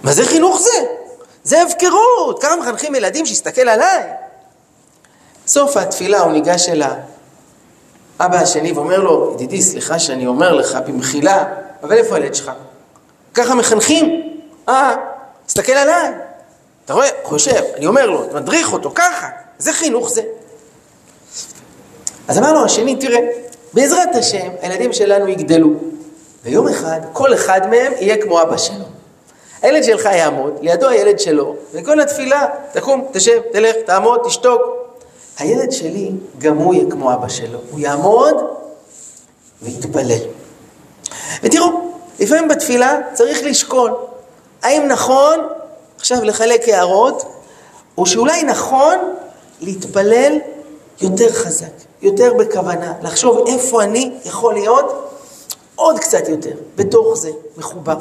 מה 0.03 0.13
זה 0.13 0.25
חינוך 0.25 0.59
זה? 0.59 0.85
זה 1.43 1.61
הפקרות, 1.61 2.41
כמה 2.41 2.55
מחנכים 2.55 2.95
ילדים 2.95 3.25
שיסתכל 3.25 3.69
עליי? 3.69 4.03
סוף 5.47 5.77
התפילה 5.77 6.19
הוא 6.19 6.31
ניגש 6.31 6.69
אל 6.69 6.83
האבא 8.19 8.37
השני 8.37 8.71
ואומר 8.71 8.99
לו, 8.99 9.31
ידידי, 9.33 9.61
סליחה 9.61 9.99
שאני 9.99 10.27
אומר 10.27 10.53
לך 10.53 10.77
במחילה, 10.87 11.45
אבל 11.83 11.97
איפה 11.97 12.15
הילד 12.15 12.35
שלך? 12.35 12.51
ככה 13.33 13.55
מחנכים. 13.55 14.29
אה, 14.69 14.95
תסתכל 15.45 15.71
עליי. 15.71 16.13
אתה 16.85 16.93
רואה, 16.93 17.07
חושב, 17.23 17.61
אני 17.77 17.85
אומר 17.85 18.05
לו, 18.05 18.27
מדריך 18.33 18.73
אותו, 18.73 18.91
ככה. 18.95 19.42
זה 19.57 19.73
חינוך 19.73 20.09
זה. 20.09 20.21
אז 22.27 22.37
אמר 22.37 22.53
לו 22.53 22.65
השני, 22.65 22.95
תראה, 22.95 23.19
בעזרת 23.73 24.15
השם, 24.15 24.49
הילדים 24.61 24.93
שלנו 24.93 25.27
יגדלו. 25.27 25.69
ויום 26.43 26.67
אחד, 26.67 27.01
כל 27.13 27.33
אחד 27.33 27.61
מהם 27.69 27.93
יהיה 27.99 28.17
כמו 28.21 28.41
אבא 28.41 28.57
שלו. 28.57 28.85
הילד 29.61 29.83
שלך 29.83 30.05
יעמוד, 30.05 30.53
לידו 30.61 30.89
הילד 30.89 31.19
שלו, 31.19 31.55
וכל 31.73 31.99
התפילה, 31.99 32.45
תקום, 32.71 33.07
תשב, 33.11 33.41
תלך, 33.51 33.75
תעמוד, 33.85 34.19
תשתוק. 34.25 34.61
הילד 35.39 35.71
שלי, 35.71 36.11
גם 36.37 36.57
הוא 36.57 36.73
יהיה 36.73 36.91
כמו 36.91 37.13
אבא 37.13 37.27
שלו. 37.27 37.59
הוא 37.71 37.79
יעמוד 37.79 38.35
ויתפלל. 39.61 40.19
ותראו, 41.43 41.67
לפעמים 42.19 42.47
בתפילה 42.47 42.99
צריך 43.13 43.43
לשקול, 43.43 43.93
האם 44.61 44.87
נכון 44.87 45.39
עכשיו 45.97 46.23
לחלק 46.23 46.69
הערות, 46.69 47.25
או 47.97 48.05
שאולי 48.05 48.43
נכון 48.43 48.95
להתפלל 49.63 50.37
יותר 51.01 51.33
חזק, 51.33 51.71
יותר 52.01 52.33
בכוונה, 52.33 52.93
לחשוב 53.01 53.47
איפה 53.47 53.83
אני 53.83 54.11
יכול 54.25 54.53
להיות 54.53 55.11
עוד 55.75 55.99
קצת 55.99 56.29
יותר, 56.29 56.55
בתוך 56.75 57.13
זה, 57.15 57.31
מחובר. 57.57 57.97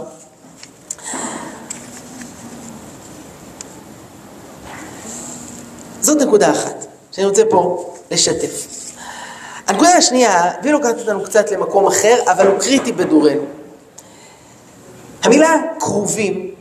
זאת 6.01 6.23
נקודה 6.23 6.51
אחת 6.51 6.87
שאני 7.13 7.27
רוצה 7.27 7.43
פה 7.51 7.93
לשתף. 8.11 8.67
הנקודה 9.67 9.91
השנייה, 9.91 10.51
והיא 10.63 10.73
לוקחת 10.73 10.99
אותנו 10.99 11.25
קצת 11.25 11.51
למקום 11.51 11.87
אחר, 11.87 12.19
אבל 12.27 12.47
הוא 12.47 12.59
קריטי 12.59 12.93
בדורנו. 12.93 13.43
המילה 15.23 15.57
קרובים 15.79 16.55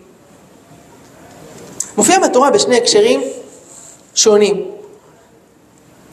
מופיעה 1.97 2.29
בתורה 2.29 2.51
בשני 2.51 2.77
הקשרים 2.77 3.21
שונים. 4.15 4.80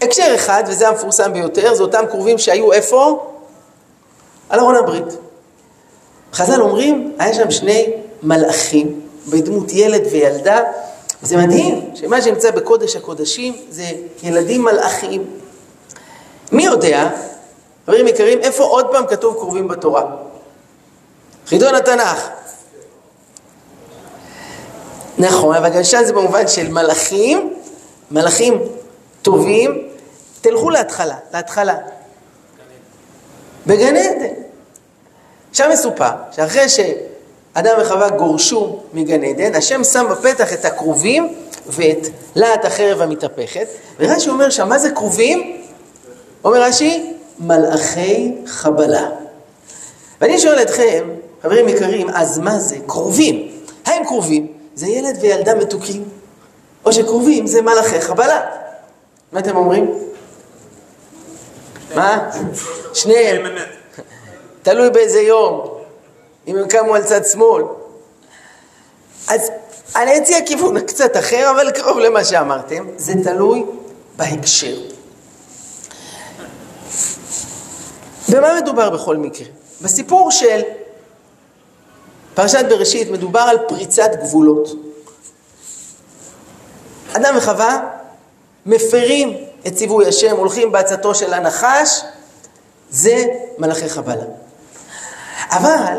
הקשר 0.02 0.32
אחד, 0.34 0.64
וזה 0.66 0.88
המפורסם 0.88 1.32
ביותר, 1.32 1.74
זה 1.74 1.82
אותם 1.82 2.04
קרובים 2.10 2.38
שהיו 2.38 2.72
איפה? 2.72 3.26
על 4.48 4.60
ארון 4.60 4.76
הברית. 4.76 5.16
חז"ל 6.32 6.60
אומרים, 6.60 7.12
היה 7.18 7.34
שם 7.34 7.50
שני 7.50 7.92
מלאכים 8.22 9.00
בדמות 9.28 9.72
ילד 9.72 10.02
וילדה, 10.10 10.60
וזה 11.22 11.36
מדהים 11.36 11.90
שמה 11.94 12.22
שנמצא 12.22 12.50
בקודש 12.50 12.96
הקודשים 12.96 13.56
זה 13.70 13.84
ילדים 14.22 14.62
מלאכים. 14.62 15.24
מי 16.52 16.64
יודע, 16.64 17.10
חברים 17.86 18.08
יקרים, 18.08 18.38
איפה 18.38 18.64
עוד 18.64 18.86
פעם 18.92 19.06
כתוב 19.06 19.34
קרובים 19.34 19.68
בתורה? 19.68 20.04
חידון 21.46 21.74
התנ"ך. 21.74 22.28
נכון, 25.18 25.56
אבל 25.56 25.68
גם 25.68 25.84
שם 25.84 26.04
זה 26.04 26.12
במובן 26.12 26.48
של 26.48 26.68
מלאכים, 26.68 27.54
מלאכים 28.10 28.62
טובים. 29.22 29.87
תלכו 30.40 30.70
להתחלה, 30.70 31.16
להתחלה. 31.34 31.76
בגן 33.66 33.96
עדן. 33.96 34.34
שם 35.52 35.68
מסופר 35.72 36.10
שאחרי 36.32 36.68
שאדם 36.68 37.78
וחווה 37.80 38.10
גורשו 38.10 38.80
מגן 38.92 39.24
עדן, 39.24 39.54
השם 39.54 39.84
שם 39.84 40.06
בפתח 40.10 40.52
את 40.52 40.64
הכרובים 40.64 41.34
ואת 41.66 42.06
להט 42.34 42.64
החרב 42.64 43.00
המתהפכת, 43.02 43.66
ורש"י 43.98 44.30
אומר 44.30 44.50
שם, 44.50 44.68
מה 44.68 44.78
זה 44.78 44.90
כרובים? 44.90 45.62
אומר 46.44 46.62
רש"י, 46.62 47.14
מלאכי 47.38 48.34
חבלה. 48.46 49.08
ואני 50.20 50.38
שואל 50.38 50.62
אתכם, 50.62 51.08
חברים 51.42 51.68
יקרים, 51.68 52.10
אז 52.10 52.38
מה 52.38 52.58
זה? 52.58 52.76
קרובים. 52.86 53.48
האם 53.86 54.04
קרובים? 54.04 54.46
זה 54.74 54.86
ילד 54.86 55.18
וילדה 55.20 55.54
מתוקים, 55.54 56.04
או 56.84 56.92
שקרובים 56.92 57.46
זה 57.46 57.62
מלאכי 57.62 58.00
חבלה. 58.00 58.40
מה 59.32 59.40
אתם 59.40 59.56
אומרים? 59.56 59.94
מה? 61.94 62.30
שניהם. 62.94 63.56
תלוי 64.62 64.90
באיזה 64.90 65.20
יום, 65.20 65.68
אם 66.46 66.56
הם 66.56 66.68
קמו 66.68 66.94
על 66.94 67.02
צד 67.02 67.24
שמאל. 67.24 67.62
אז 69.28 69.50
אני 69.96 70.18
אציע 70.18 70.38
כיוון 70.46 70.80
קצת 70.80 71.16
אחר, 71.16 71.50
אבל 71.50 71.70
קרוב 71.70 71.98
למה 71.98 72.24
שאמרתם. 72.24 72.86
זה 72.96 73.12
תלוי 73.24 73.64
בהקשר. 74.16 74.76
במה 78.28 78.60
מדובר 78.60 78.90
בכל 78.90 79.16
מקרה? 79.16 79.46
בסיפור 79.82 80.30
של 80.30 80.60
פרשת 82.34 82.64
בראשית 82.68 83.10
מדובר 83.10 83.40
על 83.40 83.58
פריצת 83.68 84.10
גבולות. 84.22 84.68
אדם 87.12 87.34
וחווה 87.36 87.80
מפרים 88.66 89.47
את 89.66 89.74
ציווי 89.74 90.06
השם, 90.06 90.36
הולכים 90.36 90.72
בעצתו 90.72 91.14
של 91.14 91.34
הנחש, 91.34 92.02
זה 92.90 93.24
מלאכי 93.58 93.88
חבלה. 93.88 94.24
אבל 95.50 95.98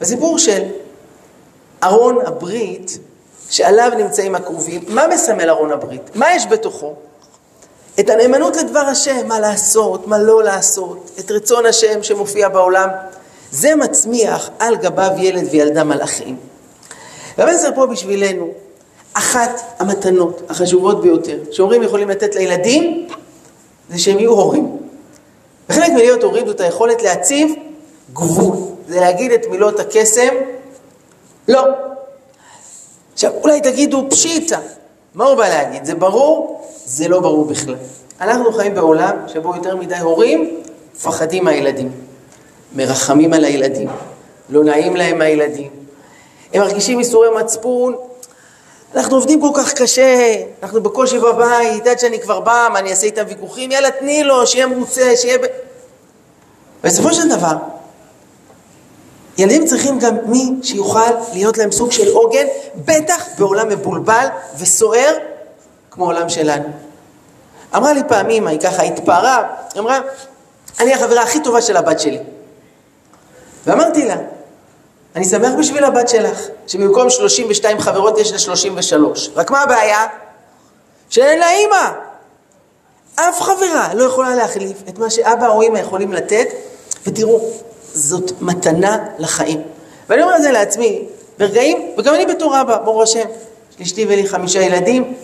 בסיפור 0.00 0.38
של 0.38 0.62
ארון 1.82 2.26
הברית, 2.26 2.98
שעליו 3.50 3.92
נמצאים 3.98 4.34
הכרובים, 4.34 4.84
מה 4.88 5.06
מסמל 5.06 5.50
ארון 5.50 5.72
הברית? 5.72 6.10
מה 6.14 6.34
יש 6.34 6.46
בתוכו? 6.46 6.94
את 8.00 8.10
הנאמנות 8.10 8.56
לדבר 8.56 8.80
השם, 8.80 9.28
מה 9.28 9.40
לעשות, 9.40 10.06
מה 10.06 10.18
לא 10.18 10.42
לעשות, 10.42 11.10
את 11.20 11.30
רצון 11.30 11.66
השם 11.66 12.02
שמופיע 12.02 12.48
בעולם. 12.48 12.88
זה 13.50 13.74
מצמיח 13.74 14.50
על 14.58 14.76
גביו 14.76 15.10
ילד 15.18 15.48
וילדה 15.50 15.84
מלאכים. 15.84 16.36
והמסר 17.38 17.74
פה 17.74 17.86
בשבילנו, 17.86 18.50
אחת 19.18 19.60
המתנות 19.78 20.42
החשובות 20.48 21.00
ביותר 21.00 21.38
שהורים 21.50 21.82
יכולים 21.82 22.08
לתת 22.08 22.34
לילדים, 22.34 23.08
זה 23.90 23.98
שהם 23.98 24.18
יהיו 24.18 24.30
הורים. 24.30 24.76
וחלק 25.68 25.90
מלהיות 25.90 26.22
הורים 26.22 26.46
זאת 26.46 26.60
היכולת 26.60 27.02
להציב 27.02 27.54
גבול. 28.12 28.56
זה 28.88 29.00
להגיד 29.00 29.32
את 29.32 29.46
מילות 29.50 29.80
הקסם, 29.80 30.34
לא. 31.48 31.64
עכשיו, 33.12 33.32
אולי 33.42 33.60
תגידו 33.60 34.06
פשיטה. 34.10 34.58
מה 35.14 35.24
הוא 35.24 35.34
בא 35.34 35.48
להגיד? 35.48 35.84
זה 35.84 35.94
ברור? 35.94 36.66
זה 36.84 37.08
לא 37.08 37.20
ברור 37.20 37.44
בכלל. 37.44 37.76
אנחנו 38.20 38.52
חיים 38.52 38.74
בעולם 38.74 39.16
שבו 39.26 39.56
יותר 39.56 39.76
מדי 39.76 39.98
הורים 39.98 40.60
מפחדים 40.94 41.44
מהילדים, 41.44 41.90
מרחמים 42.76 43.32
על 43.32 43.44
הילדים, 43.44 43.88
לא 44.50 44.64
נעים 44.64 44.96
להם 44.96 45.18
מהילדים. 45.18 45.70
הם 46.52 46.60
מרגישים 46.60 46.98
איסורי 46.98 47.28
מצפון, 47.40 47.94
אנחנו 48.96 49.16
עובדים 49.16 49.40
כל 49.40 49.50
כך 49.54 49.72
קשה, 49.72 50.34
אנחנו 50.62 50.82
בקושי 50.82 51.18
בבית, 51.18 51.86
עד 51.86 51.98
שאני 51.98 52.20
כבר 52.20 52.40
בא, 52.40 52.68
מה 52.72 52.78
אני 52.78 52.90
אעשה 52.90 53.06
איתם 53.06 53.22
ויכוחים? 53.28 53.70
יאללה, 53.70 53.90
תני 53.90 54.24
לו, 54.24 54.46
שיהיה 54.46 54.66
מרוצה, 54.66 55.16
שיהיה... 55.16 55.38
בסופו 56.84 57.14
של 57.14 57.28
דבר, 57.28 57.56
ילדים 59.38 59.66
צריכים 59.66 59.98
גם 59.98 60.16
מי 60.26 60.50
שיוכל 60.62 61.10
להיות 61.32 61.58
להם 61.58 61.72
סוג 61.72 61.92
של 61.92 62.08
עוגן, 62.08 62.46
בטח 62.76 63.24
בעולם 63.38 63.68
מבולבל 63.68 64.26
וסוער 64.58 65.14
כמו 65.90 66.04
העולם 66.04 66.28
שלנו. 66.28 66.68
אמרה 67.76 67.92
לי 67.92 68.02
פעם 68.08 68.30
אמא, 68.30 68.50
היא 68.50 68.60
ככה 68.60 68.82
התפארה, 68.82 69.42
היא 69.74 69.80
אמרה, 69.80 70.00
אני 70.80 70.94
החברה 70.94 71.22
הכי 71.22 71.40
טובה 71.40 71.62
של 71.62 71.76
הבת 71.76 72.00
שלי. 72.00 72.18
ואמרתי 73.66 74.04
לה, 74.04 74.16
אני 75.16 75.24
שמח 75.24 75.52
בשביל 75.58 75.84
הבת 75.84 76.08
שלך, 76.08 76.40
שבמקום 76.66 77.10
32 77.10 77.80
חברות 77.80 78.18
יש 78.18 78.32
לה 78.32 78.38
33. 78.38 79.30
רק 79.36 79.50
מה 79.50 79.62
הבעיה? 79.62 80.06
שאין 81.10 81.38
לה 81.38 81.50
אימא. 81.50 81.90
אף 83.14 83.42
חברה 83.42 83.94
לא 83.94 84.04
יכולה 84.04 84.34
להחליף 84.34 84.76
את 84.88 84.98
מה 84.98 85.10
שאבא 85.10 85.48
או 85.48 85.62
אימא 85.62 85.78
יכולים 85.78 86.12
לתת, 86.12 86.46
ותראו, 87.06 87.40
זאת 87.92 88.32
מתנה 88.40 88.98
לחיים. 89.18 89.62
ואני 90.08 90.22
אומר 90.22 90.36
את 90.36 90.42
זה 90.42 90.50
לעצמי, 90.50 91.02
ברגעים, 91.38 91.92
וגם 91.98 92.14
אני 92.14 92.26
בתור 92.26 92.60
אבא, 92.60 92.78
ברוך 92.78 93.02
השם, 93.02 93.28
יש 93.70 93.80
לאשתי 93.80 94.04
ולי 94.04 94.28
חמישה 94.28 94.62
ילדים, 94.62 95.14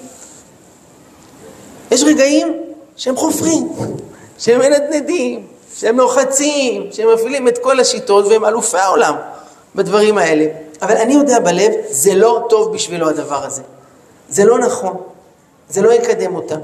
יש 1.90 2.02
רגעים 2.02 2.62
שהם 2.96 3.16
חופרים, 3.16 3.68
שהם 4.38 4.60
מנדנדים, 4.60 5.46
שהם 5.76 5.98
לוחצים, 5.98 6.88
שהם 6.92 7.14
מפעילים 7.14 7.48
את 7.48 7.58
כל 7.58 7.80
השיטות 7.80 8.26
והם 8.26 8.44
אלופי 8.44 8.78
העולם 8.78 9.14
בדברים 9.74 10.18
האלה. 10.18 10.46
אבל 10.82 10.96
אני 10.96 11.14
יודע 11.14 11.38
בלב, 11.38 11.72
זה 11.88 12.14
לא 12.14 12.46
טוב 12.48 12.74
בשבילו 12.74 13.08
הדבר 13.08 13.44
הזה. 13.44 13.62
זה 14.28 14.44
לא 14.44 14.58
נכון, 14.58 14.96
זה 15.68 15.82
לא 15.82 15.92
יקדם 15.92 16.36
אותם. 16.36 16.60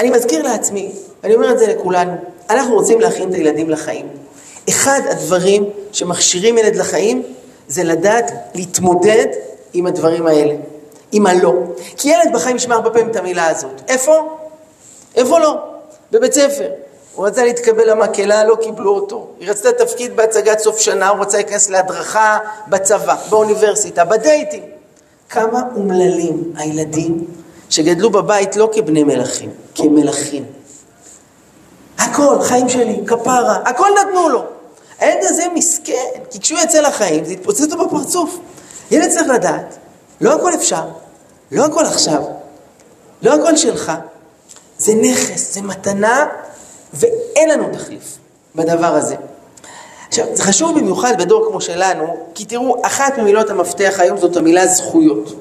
אני 0.00 0.10
מזכיר 0.10 0.42
לעצמי, 0.42 0.92
אני 1.24 1.34
אומר 1.34 1.52
את 1.52 1.58
זה 1.58 1.66
לכולנו, 1.66 2.12
אנחנו 2.50 2.74
רוצים 2.74 3.00
להכין 3.00 3.28
את 3.28 3.34
הילדים 3.34 3.70
לחיים. 3.70 4.08
אחד 4.68 5.00
הדברים 5.10 5.64
שמכשירים 5.92 6.58
ילד 6.58 6.76
לחיים 6.76 7.22
זה 7.68 7.84
לדעת 7.84 8.32
להתמודד 8.54 9.26
עם 9.72 9.86
הדברים 9.86 10.26
האלה, 10.26 10.54
עם 11.12 11.26
הלא. 11.26 11.52
כי 11.96 12.08
ילד 12.08 12.32
בחיים 12.34 12.56
ישמע 12.56 12.74
הרבה 12.74 12.90
פעמים 12.90 13.10
את 13.10 13.16
המילה 13.16 13.46
הזאת. 13.46 13.82
איפה? 13.88 14.38
איפה 15.14 15.38
לא? 15.38 15.58
בבית 16.12 16.32
ספר. 16.32 16.70
הוא 17.14 17.26
רצה 17.26 17.44
להתקבל 17.44 17.90
למקהלה, 17.90 18.44
לא 18.44 18.56
קיבלו 18.62 18.94
אותו. 18.94 19.26
היא 19.40 19.50
רצתה 19.50 19.72
תפקיד 19.72 20.16
בהצגת 20.16 20.58
סוף 20.58 20.78
שנה, 20.78 21.08
הוא 21.08 21.20
רצה 21.20 21.36
להיכנס 21.36 21.70
להדרכה 21.70 22.38
בצבא, 22.68 23.16
באוניברסיטה, 23.30 24.04
בדייטים. 24.04 24.62
כמה 25.28 25.62
אומללים 25.76 26.52
הילדים 26.56 27.24
שגדלו 27.70 28.10
בבית 28.10 28.56
לא 28.56 28.70
כבני 28.72 29.04
מלכים, 29.04 29.50
כמלכים. 29.74 30.44
הכל, 31.98 32.36
חיים 32.42 32.68
שלי, 32.68 33.00
כפרה, 33.06 33.58
הכל 33.64 33.88
נתנו 34.00 34.28
לו. 34.28 34.44
הילד 34.98 35.24
הזה 35.24 35.44
מסכן, 35.54 36.20
כי 36.30 36.40
כשהוא 36.40 36.58
יצא 36.58 36.80
לחיים 36.80 37.24
זה 37.24 37.32
יתפוצץ 37.32 37.72
לו 37.72 37.86
בפרצוף. 37.88 38.38
ילד 38.90 39.10
צריך 39.10 39.28
לדעת, 39.28 39.76
לא 40.20 40.34
הכל 40.34 40.54
אפשר, 40.54 40.84
לא 41.52 41.64
הכל 41.64 41.86
עכשיו, 41.86 42.22
לא 43.22 43.34
הכל 43.34 43.56
שלך. 43.56 43.92
זה 44.78 44.92
נכס, 44.94 45.54
זה 45.54 45.62
מתנה, 45.62 46.26
ואין 46.94 47.50
לנו 47.50 47.68
תחליף 47.72 48.18
בדבר 48.54 48.86
הזה. 48.86 49.16
עכשיו, 50.08 50.26
זה 50.32 50.42
חשוב 50.42 50.78
במיוחד 50.78 51.14
בדור 51.18 51.46
כמו 51.48 51.60
שלנו, 51.60 52.16
כי 52.34 52.44
תראו, 52.44 52.82
אחת 52.82 53.18
ממילות 53.18 53.50
המפתח 53.50 53.94
היום 53.98 54.18
זאת 54.18 54.36
המילה 54.36 54.66
זכויות. 54.66 55.34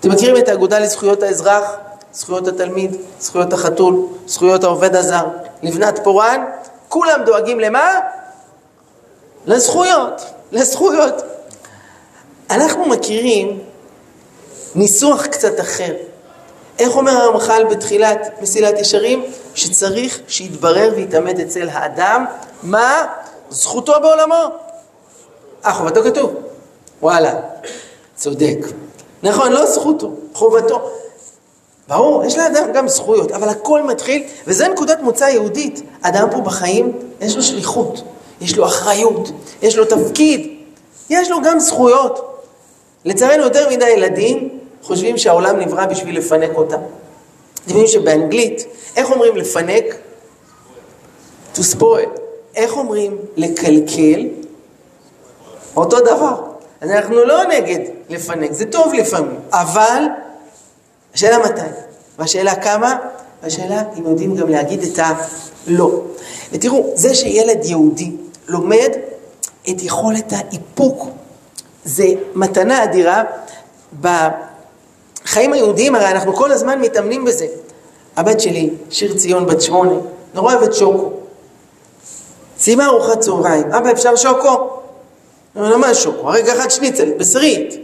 אתם 0.00 0.10
מכירים 0.10 0.36
את 0.36 0.48
האגודה 0.48 0.78
לזכויות 0.78 1.22
האזרח? 1.22 1.76
זכויות 2.12 2.48
התלמיד, 2.48 2.96
זכויות 3.20 3.52
החתול, 3.52 4.06
זכויות 4.26 4.64
העובד 4.64 4.96
הזר, 4.96 5.26
לבנת 5.62 6.00
פורן, 6.04 6.44
כולם 6.88 7.20
דואגים 7.26 7.60
למה? 7.60 8.00
לזכויות, 9.46 10.22
לזכויות. 10.52 11.22
אנחנו 12.50 12.86
מכירים 12.86 13.58
ניסוח 14.74 15.26
קצת 15.26 15.60
אחר. 15.60 15.94
איך 16.78 16.96
אומר 16.96 17.12
הרמח"ל 17.12 17.64
בתחילת 17.70 18.28
מסילת 18.40 18.78
ישרים? 18.78 19.24
שצריך 19.54 20.20
שיתברר 20.28 20.92
ויתעמד 20.96 21.40
אצל 21.40 21.68
האדם 21.68 22.24
מה 22.62 23.06
זכותו 23.50 23.92
בעולמו. 24.02 24.54
אה, 25.64 25.74
חובתו 25.74 26.02
כתוב. 26.02 26.34
וואלה, 27.02 27.34
צודק. 28.16 28.58
נכון, 29.22 29.52
לא 29.52 29.66
זכותו, 29.66 30.12
חובתו. 30.32 30.90
ברור, 31.88 32.24
יש 32.24 32.38
לאדם 32.38 32.72
גם 32.72 32.88
זכויות, 32.88 33.32
אבל 33.32 33.48
הכל 33.48 33.82
מתחיל, 33.82 34.22
וזו 34.46 34.68
נקודת 34.68 35.00
מוצא 35.02 35.24
יהודית. 35.24 35.82
אדם 36.02 36.28
פה 36.30 36.40
בחיים, 36.40 36.92
יש 37.20 37.36
לו 37.36 37.42
שליחות, 37.42 38.02
יש 38.40 38.56
לו 38.56 38.66
אחריות, 38.66 39.30
יש 39.62 39.76
לו 39.76 39.84
תפקיד, 39.84 40.58
יש 41.10 41.30
לו 41.30 41.42
גם 41.42 41.60
זכויות. 41.60 42.40
לצערנו 43.04 43.42
יותר 43.42 43.70
מדי 43.70 43.88
ילדים 43.88 44.58
חושבים 44.84 45.18
שהעולם 45.18 45.60
נברא 45.60 45.86
בשביל 45.86 46.18
לפנק 46.18 46.50
אותם. 46.54 46.78
אתם 47.54 47.68
יודעים 47.68 47.86
שבאנגלית, 47.86 48.64
איך 48.96 49.10
אומרים 49.10 49.36
לפנק? 49.36 49.84
to 51.54 51.58
spoil. 51.58 52.20
איך 52.56 52.76
אומרים 52.76 53.16
לקלקל? 53.36 54.28
אותו 55.76 56.00
דבר. 56.00 56.42
אז 56.80 56.90
אנחנו 56.90 57.24
לא 57.24 57.44
נגד 57.44 57.78
לפנק, 58.08 58.52
זה 58.52 58.66
טוב 58.66 58.94
לפעמים, 58.94 59.40
אבל 59.52 60.02
השאלה 61.14 61.38
מתי, 61.38 61.60
והשאלה 62.18 62.54
כמה, 62.54 62.98
והשאלה 63.42 63.82
אם 63.98 64.04
יודעים 64.06 64.36
גם 64.36 64.48
להגיד 64.48 64.82
את 64.82 64.98
הלא. 64.98 66.00
ותראו, 66.52 66.92
זה 66.94 67.14
שילד 67.14 67.64
יהודי 67.64 68.12
לומד 68.48 68.90
את 69.70 69.82
יכולת 69.82 70.32
האיפוק, 70.32 71.08
זה 71.84 72.06
מתנה 72.34 72.84
אדירה. 72.84 73.22
בחיים 75.24 75.52
היהודיים 75.52 75.94
הרי 75.94 76.08
אנחנו 76.08 76.36
כל 76.36 76.52
הזמן 76.52 76.80
מתאמנים 76.80 77.24
בזה. 77.24 77.46
הבת 78.16 78.40
שלי, 78.40 78.70
שיר 78.90 79.16
ציון 79.18 79.46
בת 79.46 79.62
שמונה, 79.62 79.94
נורא 80.34 80.54
אוהבת 80.54 80.74
שוקו. 80.74 81.10
סיימה 82.58 82.86
ארוחת 82.86 83.20
צהריים, 83.20 83.72
אבא 83.72 83.90
אפשר 83.90 84.16
שוקו? 84.16 84.80
אני 85.56 85.64
אומר, 85.64 85.76
מה 85.76 85.94
שוקו? 85.94 86.28
הרגע 86.28 86.52
אחד 86.52 86.70
שניצל, 86.70 87.12
בשרית. 87.16 87.74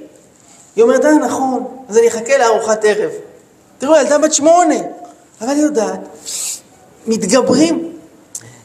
היא 0.77 0.83
אומרת, 0.83 1.05
אה, 1.05 1.13
נכון, 1.13 1.65
אז 1.89 1.99
אני 1.99 2.09
אחכה 2.09 2.39
לארוחת 2.39 2.85
ערב. 2.85 3.11
תראו, 3.79 3.97
ילדה 3.97 4.19
בת 4.19 4.33
שמונה, 4.33 4.75
אבל 5.41 5.51
היא 5.51 5.63
יודעת, 5.63 6.01
מתגברים. 7.07 7.93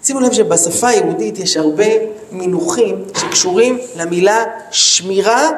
שימו 0.03 0.19
לב 0.19 0.33
שבשפה 0.33 0.87
היהודית 0.87 1.39
יש 1.39 1.57
הרבה 1.57 1.85
מינוחים 2.31 3.05
שקשורים 3.17 3.79
למילה 3.95 4.43
שמירה, 4.71 5.49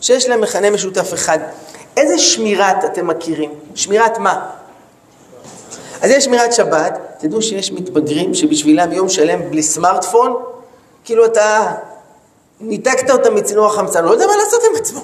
שיש 0.00 0.28
להם 0.28 0.40
מכנה 0.40 0.70
משותף 0.70 1.14
אחד. 1.14 1.38
איזה 1.96 2.18
שמירת 2.18 2.84
אתם 2.84 3.06
מכירים? 3.06 3.54
שמירת 3.74 4.18
מה? 4.18 4.50
אז 6.02 6.10
יש 6.10 6.24
שמירת 6.24 6.52
שבת, 6.52 6.98
תדעו 7.18 7.42
שיש 7.42 7.72
מתבגרים 7.72 8.34
שבשבילם 8.34 8.92
יום 8.92 9.08
שלם 9.08 9.50
בלי 9.50 9.62
סמארטפון, 9.62 10.36
כאילו 11.04 11.24
אתה 11.24 11.74
ניתקת 12.60 13.10
אותם 13.10 13.34
מצינור 13.34 13.66
החמצן, 13.66 14.04
לא 14.04 14.10
יודע 14.10 14.26
מה 14.26 14.36
לעשות 14.36 14.60
עם 14.70 14.76
עצמו. 14.76 15.00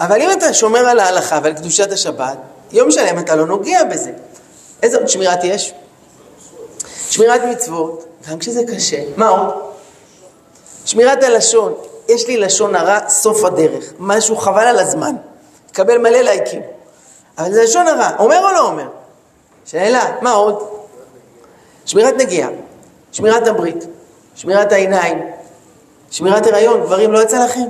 אבל 0.00 0.22
אם 0.22 0.30
אתה 0.32 0.54
שומר 0.54 0.88
על 0.88 0.98
ההלכה 0.98 1.40
ועל 1.42 1.52
קדושת 1.52 1.92
השבת, 1.92 2.36
יום 2.72 2.90
שלם 2.90 3.18
אתה 3.18 3.36
לא 3.36 3.46
נוגע 3.46 3.84
בזה. 3.84 4.12
איזה 4.82 4.98
עוד 4.98 5.08
שמירת 5.08 5.44
יש? 5.44 5.74
שמירת 7.10 7.40
מצוות, 7.44 8.04
גם 8.30 8.38
כשזה 8.38 8.62
קשה. 8.74 9.02
מה 9.16 9.28
עוד? 9.28 9.54
שמירת 10.84 11.22
הלשון. 11.22 11.74
יש 12.08 12.26
לי 12.26 12.36
לשון 12.36 12.74
הרע 12.74 13.08
סוף 13.08 13.44
הדרך, 13.44 13.92
משהו 13.98 14.36
חבל 14.36 14.64
על 14.64 14.78
הזמן. 14.78 15.16
קבל 15.76 15.98
מלא 15.98 16.18
לייקים. 16.18 16.62
אבל 17.38 17.52
זה 17.52 17.62
לשון 17.62 17.88
הרע, 17.88 18.10
אומר 18.18 18.38
או 18.44 18.52
לא 18.52 18.66
אומר? 18.66 18.88
שאלה, 19.66 20.16
מה 20.22 20.32
עוד? 20.32 20.68
שמירת 21.84 22.14
נגיעה, 22.16 22.48
שמירת 23.12 23.46
הברית, 23.46 23.84
שמירת 24.34 24.72
העיניים, 24.72 25.26
שמירת 26.10 26.46
הריון, 26.46 26.80
גברים 26.80 27.12
לא 27.12 27.22
יצא 27.22 27.44
לכם? 27.44 27.68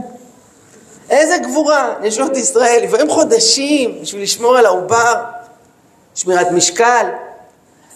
איזה 1.11 1.38
גבורה, 1.38 1.95
נשות 2.01 2.37
ישראל, 2.37 2.81
לפעמים 2.83 3.11
חודשים 3.11 3.99
בשביל 4.03 4.23
לשמור 4.23 4.57
על 4.57 4.66
העובר, 4.66 5.14
שמירת 6.14 6.51
משקל. 6.51 7.07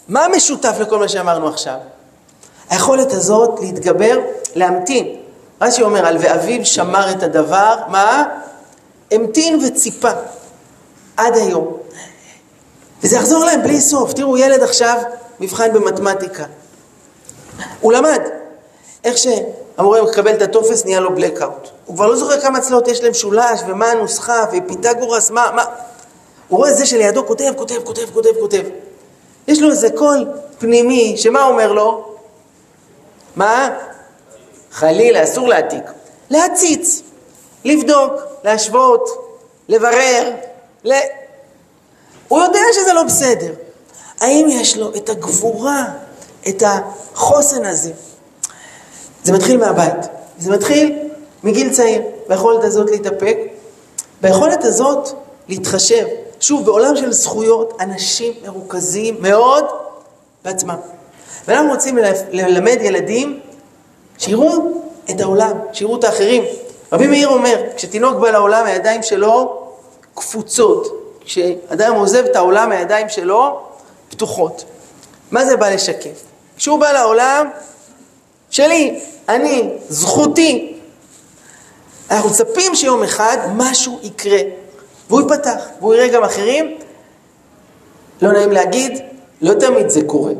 מה 0.08 0.28
משותף 0.28 0.76
לכל 0.80 0.98
מה 0.98 1.08
שאמרנו 1.08 1.48
עכשיו? 1.48 1.76
היכולת 2.70 3.12
הזאת 3.12 3.60
להתגבר, 3.60 4.18
להמתין. 4.54 5.16
רש"י 5.60 5.82
אומר, 5.82 6.06
על 6.06 6.16
ואביו 6.20 6.66
שמר 6.66 7.10
את 7.10 7.22
הדבר, 7.22 7.74
מה? 7.88 8.24
המתין 9.10 9.64
וציפה 9.64 10.10
עד 11.16 11.36
היום. 11.36 11.76
וזה 13.02 13.16
יחזור 13.16 13.44
להם 13.44 13.62
בלי 13.62 13.80
סוף. 13.80 14.12
תראו, 14.12 14.38
ילד 14.38 14.62
עכשיו, 14.62 14.96
מבחן 15.40 15.72
במתמטיקה. 15.72 16.44
הוא 17.80 17.92
למד. 17.92 18.20
איך 19.04 19.18
שהמורה 19.18 20.02
מקבל 20.02 20.34
את 20.34 20.42
הטופס, 20.42 20.84
נהיה 20.84 21.00
לו 21.00 21.10
blackout. 21.16 21.68
הוא 21.86 21.96
כבר 21.96 22.06
לא 22.06 22.16
זוכר 22.16 22.40
כמה 22.40 22.60
צלעות 22.60 22.88
יש 22.88 23.02
להם 23.02 23.14
שולש, 23.14 23.60
ומה 23.68 23.86
הנוסחה, 23.86 24.44
ופיתגורס, 24.52 25.30
מה, 25.30 25.50
מה. 25.54 25.64
הוא 26.48 26.58
רואה 26.58 26.70
את 26.70 26.76
זה 26.76 26.86
שלידו 26.86 27.26
כותב, 27.26 27.52
כותב, 27.56 27.84
כותב, 27.84 28.06
כותב, 28.12 28.30
כותב. 28.40 28.62
יש 29.48 29.60
לו 29.60 29.70
איזה 29.70 29.88
קול 29.90 30.26
פנימי, 30.58 31.16
שמה 31.16 31.44
אומר 31.44 31.72
לו? 31.72 32.14
מה? 33.36 33.70
חלילה, 34.72 35.24
אסור 35.24 35.48
להעתיק. 35.48 35.84
להציץ, 36.30 37.02
לבדוק, 37.64 38.12
להשוות, 38.44 39.08
לברר, 39.68 40.30
ל... 40.84 40.92
הוא 42.28 42.40
יודע 42.42 42.60
שזה 42.72 42.92
לא 42.92 43.02
בסדר. 43.02 43.52
האם 44.20 44.46
יש 44.50 44.76
לו 44.76 44.94
את 44.96 45.08
הגבורה, 45.08 45.84
את 46.48 46.62
החוסן 46.66 47.64
הזה? 47.64 47.92
זה 49.24 49.32
מתחיל 49.32 49.56
מהבית. 49.56 50.06
זה 50.38 50.50
מתחיל 50.50 50.98
מגיל 51.42 51.72
צעיר, 51.72 52.02
ביכולת 52.28 52.64
הזאת 52.64 52.90
להתאפק, 52.90 53.36
ביכולת 54.20 54.64
הזאת 54.64 55.08
להתחשב. 55.48 56.06
שוב, 56.40 56.64
בעולם 56.64 56.96
של 56.96 57.12
זכויות, 57.12 57.76
אנשים 57.80 58.32
מרוכזים 58.42 59.16
מאוד 59.20 59.64
בעצמם. 60.44 60.76
ואנחנו 61.48 61.70
רוצים 61.70 61.98
ללמד 62.30 62.78
ילדים 62.80 63.40
שיראו 64.18 64.82
את 65.10 65.20
העולם, 65.20 65.52
שיראו 65.72 65.96
את 65.96 66.04
האחרים. 66.04 66.44
רבי 66.92 67.06
מאיר 67.06 67.28
אומר, 67.28 67.62
כשתינוק 67.76 68.18
בא 68.18 68.30
לעולם, 68.30 68.66
הידיים 68.66 69.02
שלו 69.02 69.62
קפוצות. 70.14 70.86
כשאדם 71.24 71.94
עוזב 71.94 72.24
את 72.24 72.36
העולם, 72.36 72.72
הידיים 72.72 73.08
שלו 73.08 73.60
פתוחות. 74.08 74.64
מה 75.30 75.44
זה 75.44 75.56
בא 75.56 75.68
לשקף? 75.68 76.22
כשהוא 76.56 76.78
בא 76.78 76.92
לעולם, 76.92 77.50
שלי, 78.50 79.00
אני, 79.28 79.70
זכותי. 79.88 80.76
אנחנו 82.10 82.30
מצפים 82.30 82.74
שיום 82.74 83.02
אחד 83.02 83.38
משהו 83.56 83.98
יקרה, 84.02 84.40
והוא 85.08 85.20
ייפתח, 85.20 85.64
והוא 85.80 85.94
יראה 85.94 86.08
גם 86.08 86.24
אחרים. 86.24 86.78
לא 88.22 88.32
נעים 88.32 88.52
להגיד, 88.52 88.98
לא 89.42 89.54
תמיד 89.54 89.88
זה 89.88 90.00
קורה. 90.06 90.32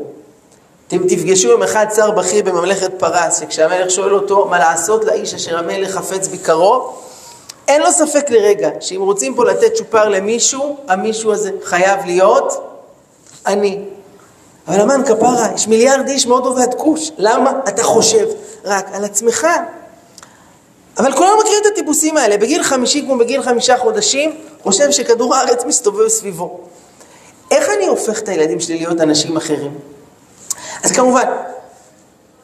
אתם 0.95 1.07
תפגשו 1.07 1.47
יום 1.47 1.63
אחד 1.63 1.85
שר 1.95 2.11
בכיר 2.11 2.43
בממלכת 2.43 2.91
פרס, 2.97 3.39
שכשהמלך 3.39 3.91
שואל 3.91 4.13
אותו 4.13 4.45
מה 4.45 4.59
לעשות 4.59 5.05
לאיש 5.05 5.33
אשר 5.33 5.57
המלך 5.57 5.91
חפץ 5.91 6.27
ביקרו, 6.27 6.93
אין 7.67 7.81
לו 7.81 7.91
ספק 7.91 8.29
לרגע 8.29 8.69
שאם 8.79 9.01
רוצים 9.01 9.35
פה 9.35 9.45
לתת 9.45 9.73
צ'ופר 9.73 10.09
למישהו, 10.09 10.77
המישהו 10.87 11.31
הזה 11.31 11.51
חייב 11.63 11.99
להיות 12.05 12.53
אני. 13.47 13.79
אבל 14.67 14.81
אמן 14.81 15.03
כפרה, 15.05 15.47
יש 15.55 15.67
מיליארד 15.67 16.07
איש 16.07 16.27
מאוד 16.27 16.45
אוהבי 16.45 16.75
כוש. 16.77 17.11
למה 17.17 17.51
אתה 17.67 17.83
חושב 17.83 18.27
רק 18.65 18.89
על 18.93 19.05
עצמך? 19.05 19.47
אבל 20.97 21.13
כולם 21.13 21.31
מכירים 21.39 21.61
את 21.61 21.71
הטיפוסים 21.71 22.17
האלה. 22.17 22.37
בגיל 22.37 22.63
חמישי, 22.63 23.01
כמו 23.01 23.17
בגיל 23.17 23.41
חמישה 23.41 23.77
חודשים, 23.77 24.37
חושב 24.63 24.91
שכדור 24.91 25.35
הארץ 25.35 25.65
מסתובב 25.65 26.07
סביבו. 26.07 26.59
איך 27.51 27.69
אני 27.77 27.87
הופך 27.87 28.19
את 28.19 28.29
הילדים 28.29 28.59
שלי 28.59 28.77
להיות 28.77 29.01
אנשים 29.01 29.37
אחרים? 29.37 29.90
אז 30.83 30.91
כמובן, 30.91 31.25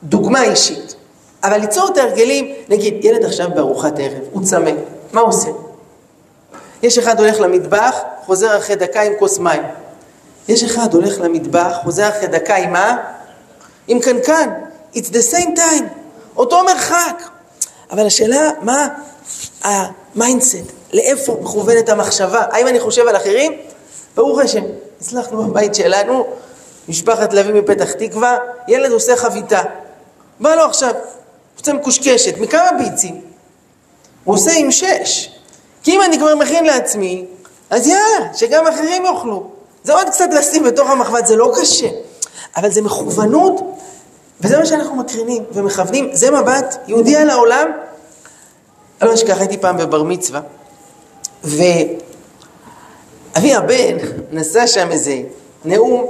דוגמה 0.03 0.43
אישית. 0.43 0.95
אבל 1.43 1.57
ליצור 1.57 1.89
את 1.93 1.97
ההרגלים, 1.97 2.53
נגיד, 2.69 3.05
ילד 3.05 3.25
עכשיו 3.25 3.49
בארוחת 3.55 3.99
ערב, 3.99 4.21
הוא 4.31 4.43
צמא, 4.43 4.71
מה 5.13 5.21
הוא 5.21 5.29
עושה? 5.29 5.49
יש 6.83 6.97
אחד 6.97 7.19
הולך 7.19 7.39
למטבח, 7.39 7.95
חוזר 8.25 8.57
אחרי 8.57 8.75
דקה 8.75 9.01
עם 9.01 9.13
כוס 9.19 9.39
מים. 9.39 9.63
יש 10.47 10.63
אחד 10.63 10.93
הולך 10.93 11.19
למטבח, 11.19 11.77
חוזר 11.83 12.09
אחרי 12.09 12.27
דקה 12.27 12.55
עם 12.55 12.73
מה? 12.73 12.97
עם 13.87 13.99
קנקן. 13.99 14.49
It's 14.95 15.09
the 15.09 15.33
same 15.33 15.57
time, 15.57 15.83
אותו 16.37 16.63
מרחק. 16.65 17.21
אבל 17.91 18.05
השאלה, 18.05 18.49
מה 18.61 18.87
ה 19.63 19.74
mindset? 19.74 20.55
לאיפה 20.93 21.37
מכוונת 21.41 21.89
המחשבה? 21.89 22.43
האם 22.51 22.67
אני 22.67 22.79
חושב 22.79 23.07
על 23.07 23.15
אחרים? 23.15 23.57
ברוך 24.15 24.39
השם, 24.39 24.63
הצלחנו 25.01 25.43
בבית 25.43 25.75
שלנו, 25.75 26.27
משפחת 26.87 27.33
לוי 27.33 27.61
מפתח 27.61 27.91
תקווה, 27.91 28.37
ילד 28.67 28.91
עושה 28.91 29.15
חביתה. 29.15 29.61
בא 30.39 30.55
לו 30.55 30.63
עכשיו, 30.63 30.93
רוצה 31.57 31.73
מקושקשת, 31.73 32.37
מכמה 32.37 32.69
ביצים? 32.79 33.21
הוא 34.23 34.35
עושה 34.35 34.51
עם 34.55 34.71
שש. 34.71 35.29
כי 35.83 35.91
אם 35.91 36.01
אני 36.01 36.17
כבר 36.17 36.35
מכין 36.35 36.65
לעצמי, 36.65 37.25
אז 37.69 37.87
יאללה, 37.87 38.33
שגם 38.33 38.67
אחרים 38.67 39.05
יאכלו. 39.05 39.49
זה 39.83 39.93
עוד 39.93 40.09
קצת 40.09 40.29
לשים 40.37 40.63
בתוך 40.63 40.89
המחבת, 40.89 41.27
זה 41.27 41.35
לא 41.35 41.53
קשה. 41.61 41.87
אבל 42.57 42.71
זה 42.71 42.81
מכוונות, 42.81 43.61
וזה 44.41 44.57
מה 44.57 44.65
שאנחנו 44.65 44.95
מקרינים 44.95 45.43
ומכוונים. 45.51 46.09
זה 46.13 46.31
מבט 46.31 46.75
יהודי 46.87 47.15
על 47.15 47.29
העולם. 47.29 47.71
אני 49.01 49.09
לא 49.09 49.13
אשכח, 49.13 49.39
הייתי 49.39 49.57
פעם 49.57 49.77
בבר 49.77 50.03
מצווה, 50.03 50.41
ואבי 51.43 51.95
הבן 53.35 53.97
נשא 54.31 54.67
שם 54.67 54.91
איזה 54.91 55.21
נאום, 55.65 56.05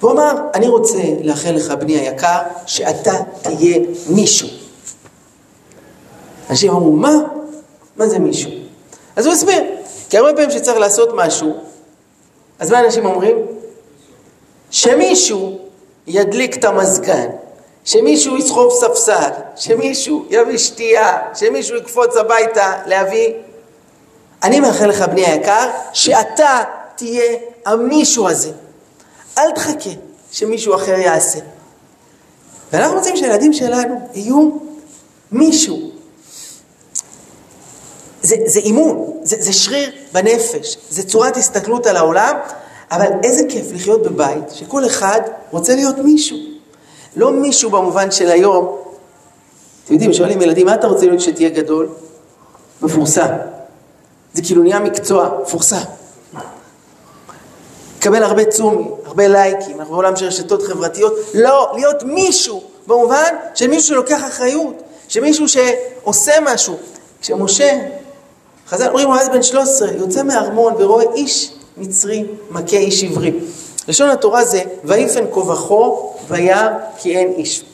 והוא 0.00 0.12
אמר, 0.12 0.32
אני 0.54 0.68
רוצה 0.68 0.98
לאחל 1.22 1.50
לך, 1.50 1.70
בני 1.70 1.98
היקר, 1.98 2.38
שאתה 2.66 3.12
תהיה 3.42 3.78
מישהו. 4.08 4.48
אנשים 6.50 6.70
אמרו, 6.70 6.92
מה? 6.92 7.12
מה 7.96 8.08
זה 8.08 8.18
מישהו? 8.18 8.50
אז 9.16 9.26
הוא 9.26 9.34
הסביר, 9.34 9.62
כי 10.10 10.18
הרבה 10.18 10.32
פעמים 10.32 10.50
שצריך 10.50 10.78
לעשות 10.78 11.08
משהו, 11.14 11.56
אז 12.58 12.70
מה 12.70 12.80
אנשים 12.80 13.06
אומרים? 13.06 13.36
שמישהו 14.70 15.58
ידליק 16.06 16.56
את 16.56 16.64
המזגן, 16.64 17.28
שמישהו 17.84 18.36
יסחוב 18.36 18.72
ספסל, 18.72 19.30
שמישהו 19.56 20.24
יביא 20.30 20.58
שתייה, 20.58 21.18
שמישהו 21.34 21.76
יקפוץ 21.76 22.16
הביתה 22.16 22.72
להביא. 22.86 23.32
אני 24.42 24.60
מאחל 24.60 24.86
לך, 24.86 25.02
בני 25.02 25.26
היקר, 25.26 25.70
שאתה 25.92 26.62
תהיה 26.96 27.38
המישהו 27.66 28.28
הזה. 28.28 28.52
אל 29.38 29.50
תחכה 29.50 29.90
שמישהו 30.32 30.74
אחר 30.74 30.98
יעשה. 30.98 31.38
ואנחנו 32.72 32.96
רוצים 32.96 33.16
שהילדים 33.16 33.52
שלנו 33.52 34.08
יהיו 34.14 34.50
מישהו. 35.32 35.90
זה, 38.22 38.36
זה 38.46 38.60
אימון, 38.60 39.20
זה, 39.22 39.36
זה 39.40 39.52
שריר 39.52 39.90
בנפש, 40.12 40.76
זה 40.90 41.02
צורת 41.02 41.36
הסתכלות 41.36 41.86
על 41.86 41.96
העולם. 41.96 42.36
אבל 42.90 43.06
איזה 43.22 43.42
כיף 43.48 43.66
לחיות 43.72 44.02
בבית 44.02 44.50
שכל 44.50 44.86
אחד 44.86 45.20
רוצה 45.50 45.74
להיות 45.74 45.98
מישהו. 45.98 46.36
לא 47.16 47.32
מישהו 47.32 47.70
במובן 47.70 48.10
של 48.10 48.30
היום. 48.30 48.78
אתם 49.84 49.94
יודעים, 49.94 50.12
שואלים 50.12 50.42
ילדים, 50.42 50.66
מה 50.66 50.74
אתה 50.74 50.86
רוצה 50.86 51.06
להיות 51.06 51.20
כשתהיה 51.20 51.48
גדול? 51.48 51.88
מפורסם. 52.82 53.34
זה 54.34 54.42
כאילו 54.42 54.62
נהיה 54.62 54.78
מקצוע, 54.78 55.38
מפורסם. 55.42 55.82
לקבל 57.96 58.22
הרבה 58.22 58.44
צומי, 58.44 58.84
הרבה 59.04 59.28
לייקים, 59.28 59.80
אנחנו 59.80 59.94
בעולם 59.94 60.16
של 60.16 60.26
רשתות 60.26 60.62
חברתיות. 60.62 61.12
לא, 61.34 61.72
להיות 61.74 62.02
מישהו, 62.02 62.62
במובן 62.86 63.34
של 63.54 63.66
מישהו 63.66 63.88
שלוקח 63.88 64.20
אחריות, 64.28 64.82
שמישהו 65.08 65.46
שעושה 65.48 66.32
משהו. 66.42 66.76
כשמשה, 67.20 67.78
חז"ל 68.68 68.88
אומרים, 68.88 69.08
הוא 69.08 69.16
אז 69.16 69.28
בן 69.28 69.42
13, 69.42 69.88
יוצא 69.92 70.22
מהארמון 70.22 70.74
ורואה 70.78 71.04
איש 71.14 71.52
מצרי 71.76 72.24
מכה 72.50 72.76
איש 72.76 73.04
עברי. 73.04 73.32
לשון 73.88 74.10
התורה 74.10 74.44
זה, 74.44 74.62
ויפן 74.84 75.24
כה 75.32 75.40
וכה 75.40 75.74
וירא 76.28 76.68
כי 76.98 77.16
אין 77.16 77.32
איש. 77.36 77.64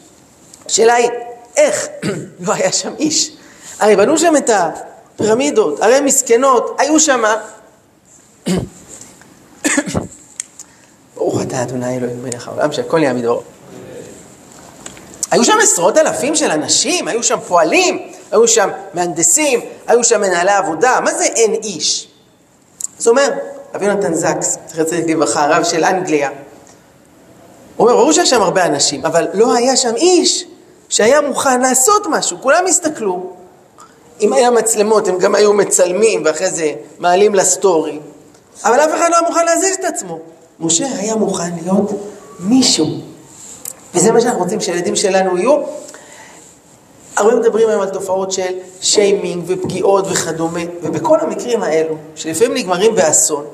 השאלה 0.66 0.94
היא, 0.94 1.10
איך 1.56 1.88
לא 2.46 2.52
היה 2.52 2.72
שם 2.72 2.92
איש? 2.98 3.32
הרי 3.80 3.96
בנו 3.96 4.18
שם 4.18 4.36
את 4.36 4.50
הפירמידות, 4.50 5.80
הרי 5.80 6.00
מסכנות, 6.00 6.76
היו 6.78 7.00
שם... 7.00 7.22
ברוך 11.22 11.42
אתה 11.42 11.62
אדוני 11.62 11.96
אלוהים 11.96 12.22
מלך 12.22 12.48
העולם 12.48 12.72
שהכל 12.72 12.98
נהיה 12.98 13.12
מדברו. 13.12 13.40
היו 15.30 15.44
שם 15.44 15.58
עשרות 15.62 15.98
אלפים 15.98 16.34
של 16.34 16.50
אנשים, 16.50 17.08
היו 17.08 17.22
שם 17.22 17.38
פועלים, 17.48 18.12
היו 18.32 18.48
שם 18.48 18.68
מהנדסים, 18.94 19.60
היו 19.86 20.04
שם 20.04 20.20
מנהלי 20.20 20.50
עבודה, 20.50 21.00
מה 21.04 21.14
זה 21.14 21.24
אין 21.24 21.54
איש? 21.54 22.08
זאת 22.98 23.08
אומרת, 23.08 23.34
רבי 23.74 23.86
יונתן 23.86 24.14
זקס, 24.14 24.58
זכר 24.68 24.84
צדיק 24.84 25.06
לברכה, 25.08 25.44
הרב 25.44 25.64
של 25.64 25.84
אנגליה, 25.84 26.30
הוא 27.76 27.88
אומר, 27.88 27.98
ברור 27.98 28.12
שיש 28.12 28.30
שם 28.30 28.42
הרבה 28.42 28.66
אנשים, 28.66 29.06
אבל 29.06 29.28
לא 29.34 29.54
היה 29.54 29.76
שם 29.76 29.96
איש 29.96 30.44
שהיה 30.88 31.20
מוכן 31.20 31.60
לעשות 31.60 32.06
משהו, 32.10 32.36
כולם 32.40 32.66
הסתכלו. 32.66 33.30
אם 34.20 34.32
היה 34.32 34.50
מצלמות, 34.50 35.08
הם 35.08 35.18
גם 35.18 35.34
היו 35.34 35.52
מצלמים 35.52 36.22
ואחרי 36.24 36.50
זה 36.50 36.72
מעלים 36.98 37.34
לסטורי, 37.34 38.00
אבל 38.64 38.80
אף 38.80 38.90
אחד 38.94 39.10
לא 39.10 39.16
היה 39.16 39.28
מוכן 39.28 39.44
להזיז 39.44 39.76
את 39.80 39.84
עצמו. 39.84 40.18
משה 40.62 40.86
היה 40.98 41.16
מוכן 41.16 41.50
להיות 41.62 41.90
מישהו. 42.40 42.86
וזה 43.94 44.12
מה 44.12 44.20
שאנחנו 44.20 44.40
רוצים 44.40 44.60
שהילדים 44.60 44.96
שלנו 44.96 45.38
יהיו. 45.38 45.62
הרבה 47.16 47.34
מדברים 47.34 47.68
היום 47.68 47.82
על 47.82 47.88
תופעות 47.88 48.32
של 48.32 48.54
שיימינג 48.80 49.44
ופגיעות 49.46 50.06
וכדומה, 50.10 50.60
ובכל 50.82 51.20
המקרים 51.20 51.62
האלו, 51.62 51.94
שלפעמים 52.14 52.54
נגמרים 52.54 52.94
באסון, 52.94 53.44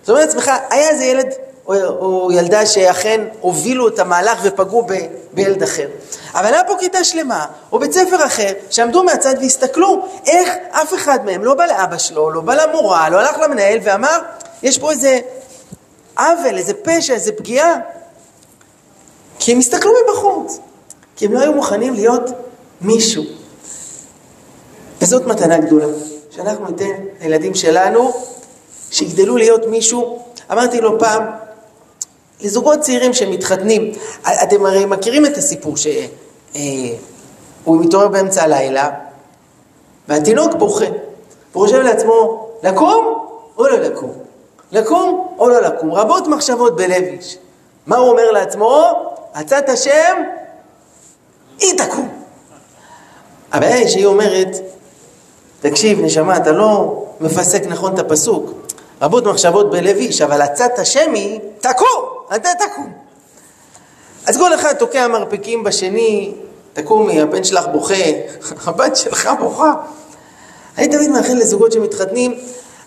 זאת 0.00 0.10
אומרת 0.10 0.26
לעצמך, 0.26 0.50
היה 0.70 0.88
איזה 0.88 1.04
ילד 1.04 1.32
או, 1.66 1.74
או 1.74 2.32
ילדה 2.32 2.66
שאכן 2.66 3.20
הובילו 3.40 3.88
את 3.88 3.98
המהלך 3.98 4.38
ופגעו 4.42 4.82
ב, 4.82 4.92
בילד 5.32 5.62
אחר. 5.62 5.88
אבל 6.34 6.54
היה 6.54 6.64
פה 6.64 6.74
כיתה 6.78 7.04
שלמה, 7.04 7.46
או 7.72 7.78
בית 7.78 7.92
ספר 7.92 8.26
אחר, 8.26 8.52
שעמדו 8.70 9.04
מהצד 9.04 9.34
והסתכלו 9.40 10.06
איך 10.26 10.50
אף 10.70 10.94
אחד 10.94 11.24
מהם 11.24 11.44
לא 11.44 11.54
בא 11.54 11.66
לאבא 11.66 11.98
שלו, 11.98 12.30
לא 12.30 12.40
בא 12.40 12.54
למורה, 12.54 13.10
לא 13.10 13.20
הלך 13.20 13.38
למנהל 13.38 13.78
ואמר, 13.82 14.18
יש 14.62 14.78
פה 14.78 14.90
איזה 14.90 15.20
עוול, 16.18 16.58
איזה 16.58 16.74
פשע, 16.74 17.14
איזה 17.14 17.32
פגיעה. 17.32 17.74
כי 19.38 19.52
הם 19.52 19.58
הסתכלו 19.58 19.92
מבחוץ, 20.04 20.58
כי 21.16 21.26
הם 21.26 21.32
לא 21.32 21.40
היו 21.40 21.52
מוכנים 21.52 21.94
להיות 21.94 22.30
מישהו. 22.80 23.24
וזאת 25.02 25.26
מתנה 25.26 25.58
גדולה, 25.58 25.86
שאנחנו 26.30 26.66
ניתן 26.66 27.04
לילדים 27.20 27.54
שלנו 27.54 28.12
שיגדלו 28.90 29.36
להיות 29.36 29.66
מישהו. 29.66 30.22
אמרתי 30.52 30.80
לו 30.80 30.98
פעם, 30.98 31.22
לזוגות 32.40 32.80
צעירים 32.80 33.12
שמתחתנים, 33.12 33.92
אתם 34.42 34.66
הרי 34.66 34.86
מכירים 34.86 35.26
את 35.26 35.36
הסיפור 35.36 35.76
שהוא 35.76 35.92
אה, 36.56 36.62
מתעורר 37.66 38.08
באמצע 38.08 38.42
הלילה 38.42 38.90
והתינוק 40.08 40.54
בוכה, 40.54 40.84
והוא 41.52 41.66
חושב 41.66 41.80
לעצמו, 41.80 42.48
לקום 42.62 43.18
או 43.58 43.66
לא 43.66 43.78
לקום? 43.78 44.25
לקום 44.72 45.34
או 45.38 45.48
לא 45.48 45.62
לקום? 45.62 45.92
רבות 45.92 46.26
מחשבות 46.26 46.76
בלב 46.76 47.02
איש. 47.02 47.38
מה 47.86 47.96
הוא 47.96 48.10
אומר 48.10 48.30
לעצמו? 48.30 48.84
עצת 49.34 49.68
השם, 49.68 50.22
היא 51.58 51.78
תקום. 51.78 52.08
הבעיה 53.52 53.88
שהיא 53.88 54.06
אומרת, 54.06 54.48
תקשיב, 55.60 56.00
נשמה, 56.00 56.36
אתה 56.36 56.52
לא 56.52 57.04
מפסק 57.20 57.66
נכון 57.66 57.94
את 57.94 57.98
הפסוק. 57.98 58.50
רבות 59.02 59.26
מחשבות 59.26 59.70
בלב 59.70 59.96
איש, 59.96 60.20
אבל 60.20 60.42
עצת 60.42 60.78
השם 60.78 61.14
היא, 61.14 61.40
תקום, 61.60 62.04
אתה 62.34 62.48
תקום. 62.58 62.92
אז 64.26 64.36
כל 64.36 64.54
אחד 64.54 64.72
תוקע 64.72 65.08
מרפקים 65.08 65.64
בשני, 65.64 66.34
תקומי, 66.72 67.20
הבן 67.20 67.44
שלך 67.44 67.66
בוכה, 67.72 67.94
הבת 68.66 68.96
שלך 68.96 69.30
בוכה. 69.38 69.74
אני 70.78 70.88
תמיד 70.88 71.10
מאחל 71.10 71.34
לזוגות 71.34 71.72
שמתחתנים, 71.72 72.38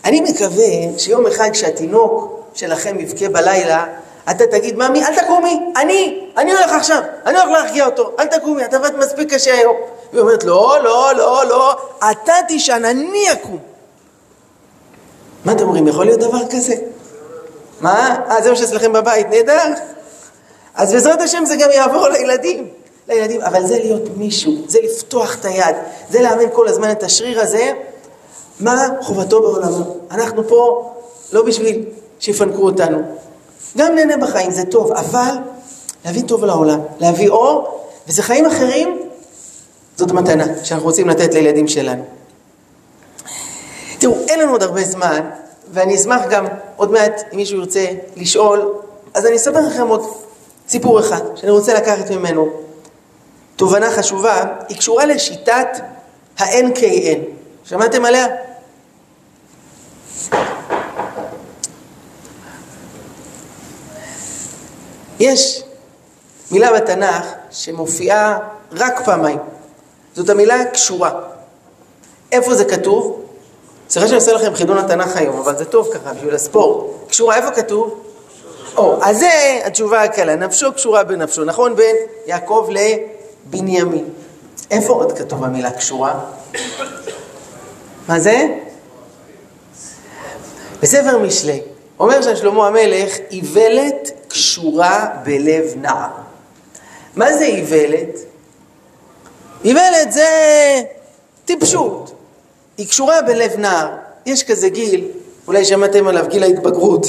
אני 0.05 0.21
מקווה 0.21 0.65
שיום 0.97 1.27
אחד 1.27 1.49
כשהתינוק 1.53 2.39
שלכם 2.53 2.99
יבכה 2.99 3.29
בלילה, 3.29 3.85
אתה 4.31 4.47
תגיד, 4.47 4.75
ממי, 4.75 5.05
אל 5.05 5.15
תקומי, 5.15 5.59
אני, 5.77 6.27
אני 6.38 6.53
הולך 6.53 6.71
עכשיו, 6.71 7.01
אני 7.25 7.39
הולך 7.39 7.51
להרגיע 7.51 7.85
אותו, 7.85 8.12
אל 8.19 8.25
תקומי, 8.25 8.65
אתה 8.65 8.77
עבדת 8.77 8.93
מספיק 8.97 9.33
קשה 9.33 9.53
היום. 9.53 9.75
היא 10.12 10.21
אומרת, 10.21 10.43
לא, 10.43 10.77
לא, 10.83 11.12
לא, 11.15 11.45
לא, 11.49 11.75
אתה 12.12 12.33
תישן, 12.47 12.85
אני 12.85 13.31
אקום. 13.31 13.57
מה 15.45 15.51
אתם 15.51 15.63
אומרים, 15.63 15.88
יכול 15.88 16.05
להיות 16.05 16.19
דבר 16.19 16.47
כזה? 16.51 16.75
מה? 17.81 18.15
אה, 18.29 18.41
זה 18.41 18.49
מה 18.49 18.55
שאצלכם 18.55 18.93
בבית, 18.93 19.27
נהדר. 19.29 19.73
אז 20.75 20.93
בעזרת 20.93 21.21
השם 21.21 21.45
זה 21.45 21.55
גם 21.55 21.69
יעבור 21.71 22.07
לילדים. 22.07 22.67
לילדים, 23.07 23.41
אבל 23.41 23.65
זה 23.65 23.77
להיות 23.79 24.17
מישהו, 24.17 24.53
זה 24.67 24.79
לפתוח 24.83 25.35
את 25.35 25.45
היד, 25.45 25.75
זה 26.09 26.21
לאמן 26.21 26.49
כל 26.53 26.67
הזמן 26.67 26.91
את 26.91 27.03
השריר 27.03 27.41
הזה. 27.41 27.71
מה 28.60 28.88
חובתו 29.02 29.41
בעולמו? 29.41 29.95
אנחנו 30.12 30.48
פה 30.48 30.91
לא 31.32 31.43
בשביל 31.43 31.86
שיפנקו 32.19 32.62
אותנו. 32.62 32.98
גם 33.78 33.95
נהנה 33.95 34.17
בחיים, 34.17 34.52
זה 34.52 34.65
טוב, 34.65 34.91
אבל 34.91 35.32
להביא 36.06 36.24
טוב 36.28 36.45
לעולם, 36.45 36.80
להביא 37.00 37.30
אור, 37.30 37.84
וזה 38.08 38.24
חיים 38.24 38.45
אחרים, 38.45 39.02
זאת 39.98 40.12
מתנה 40.12 40.45
שאנחנו 40.63 40.86
רוצים 40.88 41.10
לתת 41.10 41.34
לילדים 41.34 41.67
שלנו. 41.67 42.04
תראו, 44.00 44.15
אין 44.28 44.39
לנו 44.39 44.52
עוד 44.52 44.63
הרבה 44.63 44.84
זמן, 44.84 45.30
ואני 45.72 45.95
אשמח 45.95 46.22
גם 46.30 46.45
עוד 46.76 46.91
מעט, 46.91 47.22
אם 47.34 47.38
מישהו 47.38 47.60
ירצה 47.60 47.86
לשאול, 48.15 48.74
אז 49.13 49.26
אני 49.26 49.36
אספר 49.36 49.67
לכם 49.67 49.88
עוד 49.88 50.02
סיפור 50.67 51.00
אחד, 51.00 51.22
שאני 51.36 51.52
רוצה 51.52 51.74
לקחת 51.74 52.12
ממנו. 52.12 52.50
תובנה 53.56 53.91
חשובה, 53.91 54.43
היא 54.69 54.78
קשורה 54.78 55.06
לשיטת 55.06 55.67
ה-NKN. 56.39 57.19
שמעתם 57.63 58.06
עליה? 58.06 58.28
יש 65.19 65.63
מילה 66.51 66.73
בתנ"ך 66.73 67.25
שמופיעה 67.51 68.38
רק 68.71 69.05
פעמיים. 69.05 69.38
זאת 70.15 70.29
המילה 70.29 70.65
קשורה. 70.65 71.12
איפה 72.32 72.55
זה 72.55 72.65
כתוב? 72.65 73.21
סליחה 73.89 74.08
שאני 74.08 74.15
עושה 74.15 74.34
לכם 74.34 74.55
חידון 74.55 74.77
התנ"ך 74.77 75.15
היום, 75.15 75.39
אבל 75.39 75.58
זה 75.58 75.65
טוב 75.65 75.89
ככה 75.93 76.13
בשביל 76.13 76.36
הספורט. 76.36 76.86
קשורה, 77.10 77.36
איפה 77.36 77.51
כתוב? 77.51 78.03
או, 78.77 79.03
אז 79.03 79.19
זה 79.19 79.62
התשובה 79.65 80.03
הקלה, 80.03 80.36
נפשו 80.36 80.73
קשורה 80.73 81.03
בנפשו, 81.03 81.43
נכון? 81.43 81.75
בין 81.75 81.95
יעקב 82.25 82.69
לבנימין. 82.69 84.10
איפה 84.71 84.93
עוד 84.93 85.17
כתוב 85.17 85.43
המילה 85.43 85.71
קשורה? 85.71 86.19
מה 88.08 88.19
זה? 88.19 88.47
בספר 90.82 91.17
משלי, 91.17 91.62
אומר 91.99 92.21
שם 92.21 92.36
שלמה 92.36 92.67
המלך, 92.67 93.17
איוולת 93.32 94.12
קשורה 94.29 95.09
בלב 95.23 95.63
נער. 95.75 96.09
מה 97.15 97.33
זה 97.33 97.45
איוולת? 97.45 98.19
איוולת 99.65 100.11
זה 100.11 100.27
טיפשות. 101.45 102.11
היא 102.77 102.87
קשורה 102.87 103.21
בלב 103.21 103.55
נער. 103.57 103.89
יש 104.25 104.43
כזה 104.43 104.69
גיל, 104.69 105.07
אולי 105.47 105.65
שמעתם 105.65 106.07
עליו, 106.07 106.25
גיל 106.29 106.43
ההתבגרות. 106.43 107.05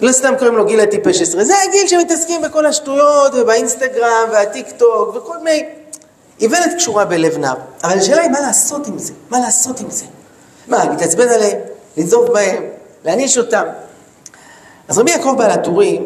לא 0.00 0.12
סתם 0.12 0.34
קוראים 0.38 0.56
לו 0.56 0.66
גיל 0.66 0.80
הטיפש 0.80 1.22
עשרה. 1.22 1.44
זה 1.44 1.54
הגיל 1.68 1.86
שמתעסקים 1.88 2.42
בכל 2.42 2.66
השטויות 2.66 3.34
ובאינסטגרם 3.34 4.28
והטיק 4.32 4.70
טוק 4.70 5.16
וכל 5.16 5.38
מיני... 5.38 5.64
איוולת 6.40 6.74
קשורה 6.76 7.04
בלב 7.04 7.38
נער. 7.38 7.56
אבל 7.84 7.98
השאלה 7.98 8.22
היא 8.22 8.30
מה 8.30 8.40
לעשות 8.40 8.86
עם 8.86 8.98
זה? 8.98 9.12
מה 9.30 9.40
לעשות 9.40 9.80
עם 9.80 9.90
זה? 9.90 10.04
מה, 10.68 10.84
להתעצבן 10.84 11.28
עליהם? 11.28 11.58
לנזוף 11.96 12.30
בהם? 12.30 12.64
להעניש 13.04 13.38
אותם? 13.38 13.64
אז 14.88 14.98
רבי 14.98 15.10
יעקב 15.10 15.34
בעל 15.38 15.50
הטורים, 15.50 16.04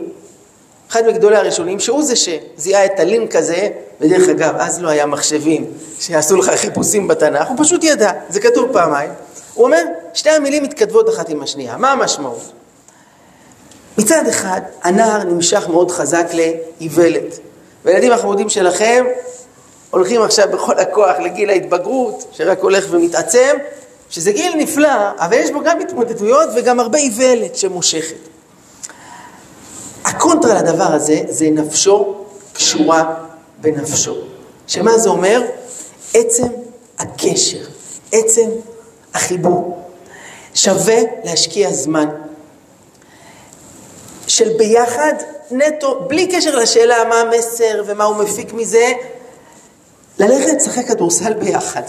אחד 0.90 1.06
מגדולי 1.06 1.36
הראשונים, 1.36 1.80
שהוא 1.80 2.02
זה 2.02 2.14
שזיהה 2.16 2.84
את 2.84 3.00
הלינק 3.00 3.36
הזה, 3.36 3.68
ודרך 4.00 4.28
אגב, 4.28 4.54
אז 4.58 4.82
לא 4.82 4.88
היה 4.88 5.06
מחשבים 5.06 5.66
שיעשו 6.00 6.36
לך 6.36 6.50
חיפושים 6.50 7.08
בתנ"ך, 7.08 7.48
הוא 7.48 7.56
פשוט 7.58 7.84
ידע, 7.84 8.10
זה 8.28 8.40
כתוב 8.40 8.72
פעמיים. 8.72 9.10
הוא 9.54 9.64
אומר, 9.64 9.82
שתי 10.14 10.30
המילים 10.30 10.62
מתכתבות 10.62 11.08
אחת 11.08 11.28
עם 11.28 11.42
השנייה, 11.42 11.76
מה 11.76 11.92
המשמעות? 11.92 12.52
מצד 13.98 14.26
אחד, 14.28 14.60
הנער 14.82 15.24
נמשך 15.24 15.68
מאוד 15.68 15.90
חזק 15.90 16.26
לאיוולת. 16.32 17.38
והילדים 17.84 18.12
החמודים 18.12 18.48
שלכם 18.48 19.04
הולכים 19.90 20.22
עכשיו 20.22 20.48
בכל 20.52 20.78
הכוח 20.78 21.16
לגיל 21.24 21.50
ההתבגרות, 21.50 22.24
שרק 22.32 22.60
הולך 22.60 22.86
ומתעצם, 22.90 23.56
שזה 24.10 24.32
גיל 24.32 24.52
נפלא, 24.56 25.10
אבל 25.18 25.36
יש 25.36 25.50
בו 25.50 25.60
גם 25.64 25.80
התמודדויות 25.80 26.48
וגם 26.56 26.80
הרבה 26.80 26.98
איוולת 26.98 27.56
שמושכת. 27.56 28.29
הקונטרה 30.10 30.62
לדבר 30.62 30.92
הזה, 30.92 31.20
זה 31.28 31.50
נפשו 31.50 32.14
קשורה 32.52 33.14
בנפשו. 33.60 34.14
שמה 34.66 34.98
זה 34.98 35.08
אומר? 35.08 35.42
עצם 36.14 36.46
הקשר, 36.98 37.64
עצם 38.12 38.50
החיבור. 39.14 39.84
שווה 40.54 40.96
להשקיע 41.24 41.72
זמן 41.72 42.08
של 44.26 44.56
ביחד 44.58 45.12
נטו, 45.50 46.00
בלי 46.08 46.26
קשר 46.26 46.56
לשאלה 46.56 47.04
מה 47.04 47.14
המסר 47.20 47.82
ומה 47.86 48.04
הוא 48.04 48.16
מפיק 48.16 48.52
מזה, 48.52 48.92
ללכת 50.18 50.52
לשחק 50.56 50.86
כדורסל 50.86 51.34
ביחד. 51.34 51.82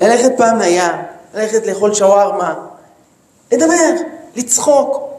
ללכת 0.00 0.32
פעם 0.36 0.58
לים, 0.58 0.92
ללכת 1.34 1.66
לאכול 1.66 1.94
שווארמה, 1.94 2.54
לדבר, 3.52 3.90
לצחוק. 4.36 5.13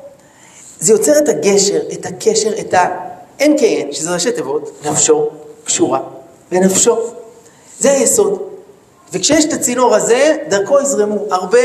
זה 0.80 0.94
יוצר 0.94 1.18
את 1.18 1.30
הגשר, 1.30 1.82
את 1.94 2.06
הקשר, 2.06 2.60
את 2.60 2.74
ה-NKN, 2.74 3.92
שזה 3.92 4.14
ראשי 4.14 4.32
תיבות, 4.32 4.72
נפשו 4.86 5.30
קשורה 5.64 6.00
בנפשו. 6.52 6.98
זה 7.80 7.92
היסוד. 7.92 8.42
וכשיש 9.14 9.46
את 9.46 9.54
הצינור 9.54 9.96
הזה, 9.96 10.38
דרכו 10.50 10.82
יזרמו 10.82 11.26
הרבה 11.32 11.60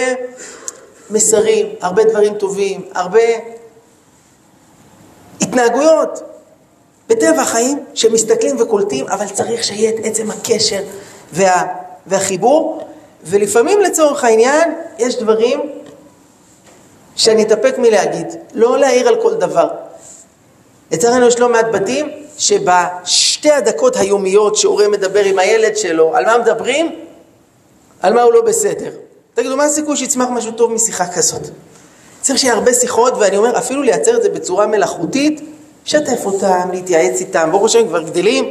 מסרים, 1.11 1.67
הרבה 1.81 2.05
דברים 2.05 2.35
טובים, 2.35 2.81
הרבה 2.95 3.21
התנהגויות 5.41 6.23
בטבע 7.09 7.43
החיים 7.43 7.85
שמסתכלים 7.95 8.57
וקולטים, 8.61 9.09
אבל 9.09 9.27
צריך 9.27 9.65
שיהיה 9.65 9.91
את 9.91 9.95
עצם 10.05 10.31
הקשר 10.31 10.83
וה, 11.33 11.67
והחיבור, 12.07 12.85
ולפעמים 13.25 13.81
לצורך 13.81 14.25
העניין 14.25 14.75
יש 14.99 15.17
דברים 15.19 15.61
שאני 17.17 17.43
אתאפק 17.43 17.75
מלהגיד, 17.79 18.27
לא 18.55 18.79
להעיר 18.79 19.09
על 19.09 19.17
כל 19.23 19.35
דבר. 19.35 19.69
לצערנו 20.93 21.27
יש 21.27 21.39
לא 21.39 21.49
מעט 21.49 21.67
בתים 21.73 22.11
שבשתי 22.39 23.51
הדקות 23.51 23.97
היומיות 23.97 24.57
שהורה 24.57 24.89
מדבר 24.89 25.25
עם 25.25 25.39
הילד 25.39 25.77
שלו, 25.77 26.17
על 26.17 26.25
מה 26.25 26.39
מדברים? 26.39 26.95
על 28.01 28.15
מה 28.15 28.23
הוא 28.23 28.33
לא 28.33 28.43
בסדר. 28.43 28.91
תגידו, 29.35 29.57
מה 29.57 29.65
הסיכוי 29.65 29.97
שיצמח 29.97 30.29
משהו 30.31 30.53
טוב 30.53 30.73
משיחה 30.73 31.07
כזאת? 31.07 31.43
צריך 32.21 32.39
שיהיה 32.39 32.55
הרבה 32.55 32.75
שיחות, 32.75 33.15
ואני 33.21 33.37
אומר, 33.37 33.59
אפילו 33.59 33.83
לייצר 33.83 34.17
את 34.17 34.23
זה 34.23 34.29
בצורה 34.29 34.67
מלאכותית, 34.67 35.41
לשתף 35.87 36.27
אותם, 36.27 36.69
להתייעץ 36.73 37.21
איתם, 37.21 37.49
ברוך 37.51 37.65
השם 37.65 37.89
כבר 37.89 38.03
גדלים, 38.03 38.51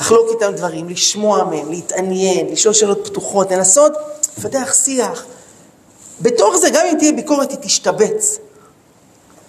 לחלוק 0.00 0.30
איתם 0.30 0.52
דברים, 0.52 0.88
לשמוע 0.88 1.44
מהם, 1.44 1.70
להתעניין, 1.70 2.48
לשאול 2.52 2.74
שאלות 2.74 3.08
פתוחות, 3.08 3.50
לנסות 3.50 3.92
לפתח 4.38 4.74
שיח. 4.84 5.24
בתוך 6.20 6.56
זה, 6.56 6.70
גם 6.70 6.86
אם 6.86 6.98
תהיה 6.98 7.12
ביקורת, 7.12 7.50
היא 7.50 7.58
תשתבץ. 7.60 8.38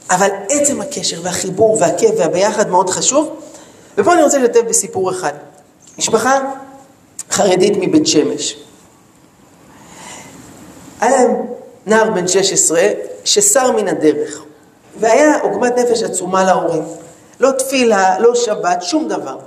אבל 0.09 0.29
עצם 0.49 0.81
הקשר 0.81 1.19
והחיבור 1.23 1.77
והכיף 1.81 2.11
והביחד 2.17 2.69
מאוד 2.69 2.89
חשוב. 2.89 3.35
ופה 3.97 4.13
אני 4.13 4.23
רוצה 4.23 4.37
לשתף 4.37 4.61
בסיפור 4.69 5.11
אחד. 5.11 5.33
משפחה 5.97 6.39
חרדית 7.31 7.73
מבית 7.77 8.07
שמש. 8.07 8.57
היה 10.99 11.11
להם 11.11 11.35
נער 11.85 12.11
בן 12.11 12.27
16 12.27 12.81
שסר 13.25 13.71
מן 13.71 13.87
הדרך, 13.87 14.43
והיה 14.99 15.39
עוגמת 15.39 15.77
נפש 15.77 16.03
עצומה 16.03 16.43
להורים. 16.43 16.83
לא 17.39 17.51
תפילה, 17.51 18.19
לא 18.19 18.35
שבת, 18.35 18.83
שום 18.83 19.07
דבר. 19.07 19.37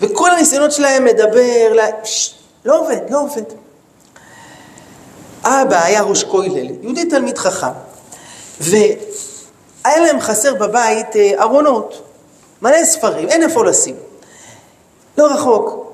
וכל 0.00 0.30
הניסיונות 0.30 0.72
שלהם 0.72 1.06
לדבר, 1.06 1.72
לה... 1.72 1.86
ש... 2.04 2.34
לא 2.64 2.80
עובד, 2.80 3.00
לא 3.10 3.22
עובד. 3.22 3.42
אבא 5.44 5.84
היה 5.84 6.02
ראש 6.02 6.24
כולל, 6.24 6.70
יהודי 6.82 7.04
תלמיד 7.04 7.38
חכם, 7.38 7.66
והיה 8.60 8.96
להם 9.84 10.20
חסר 10.20 10.54
בבית 10.54 11.16
אה, 11.16 11.42
ארונות, 11.42 12.02
מלא 12.62 12.84
ספרים, 12.84 13.28
אין 13.28 13.42
איפה 13.42 13.64
לשים. 13.64 13.94
לא 15.18 15.26
רחוק, 15.26 15.92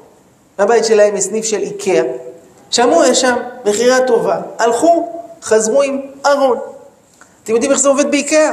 בבית 0.58 0.84
שלהם 0.84 1.16
יש 1.16 1.24
סניף 1.24 1.44
של 1.44 1.60
איקאה, 1.60 2.02
שמעו, 2.70 3.04
יש 3.04 3.20
שם 3.20 3.36
מכירה 3.64 4.06
טובה. 4.06 4.40
הלכו, 4.58 5.08
חזרו 5.42 5.82
עם 5.82 6.00
ארון. 6.26 6.58
אתם 7.44 7.52
יודעים 7.52 7.72
איך 7.72 7.80
זה 7.80 7.88
עובד 7.88 8.10
באיקאה? 8.10 8.52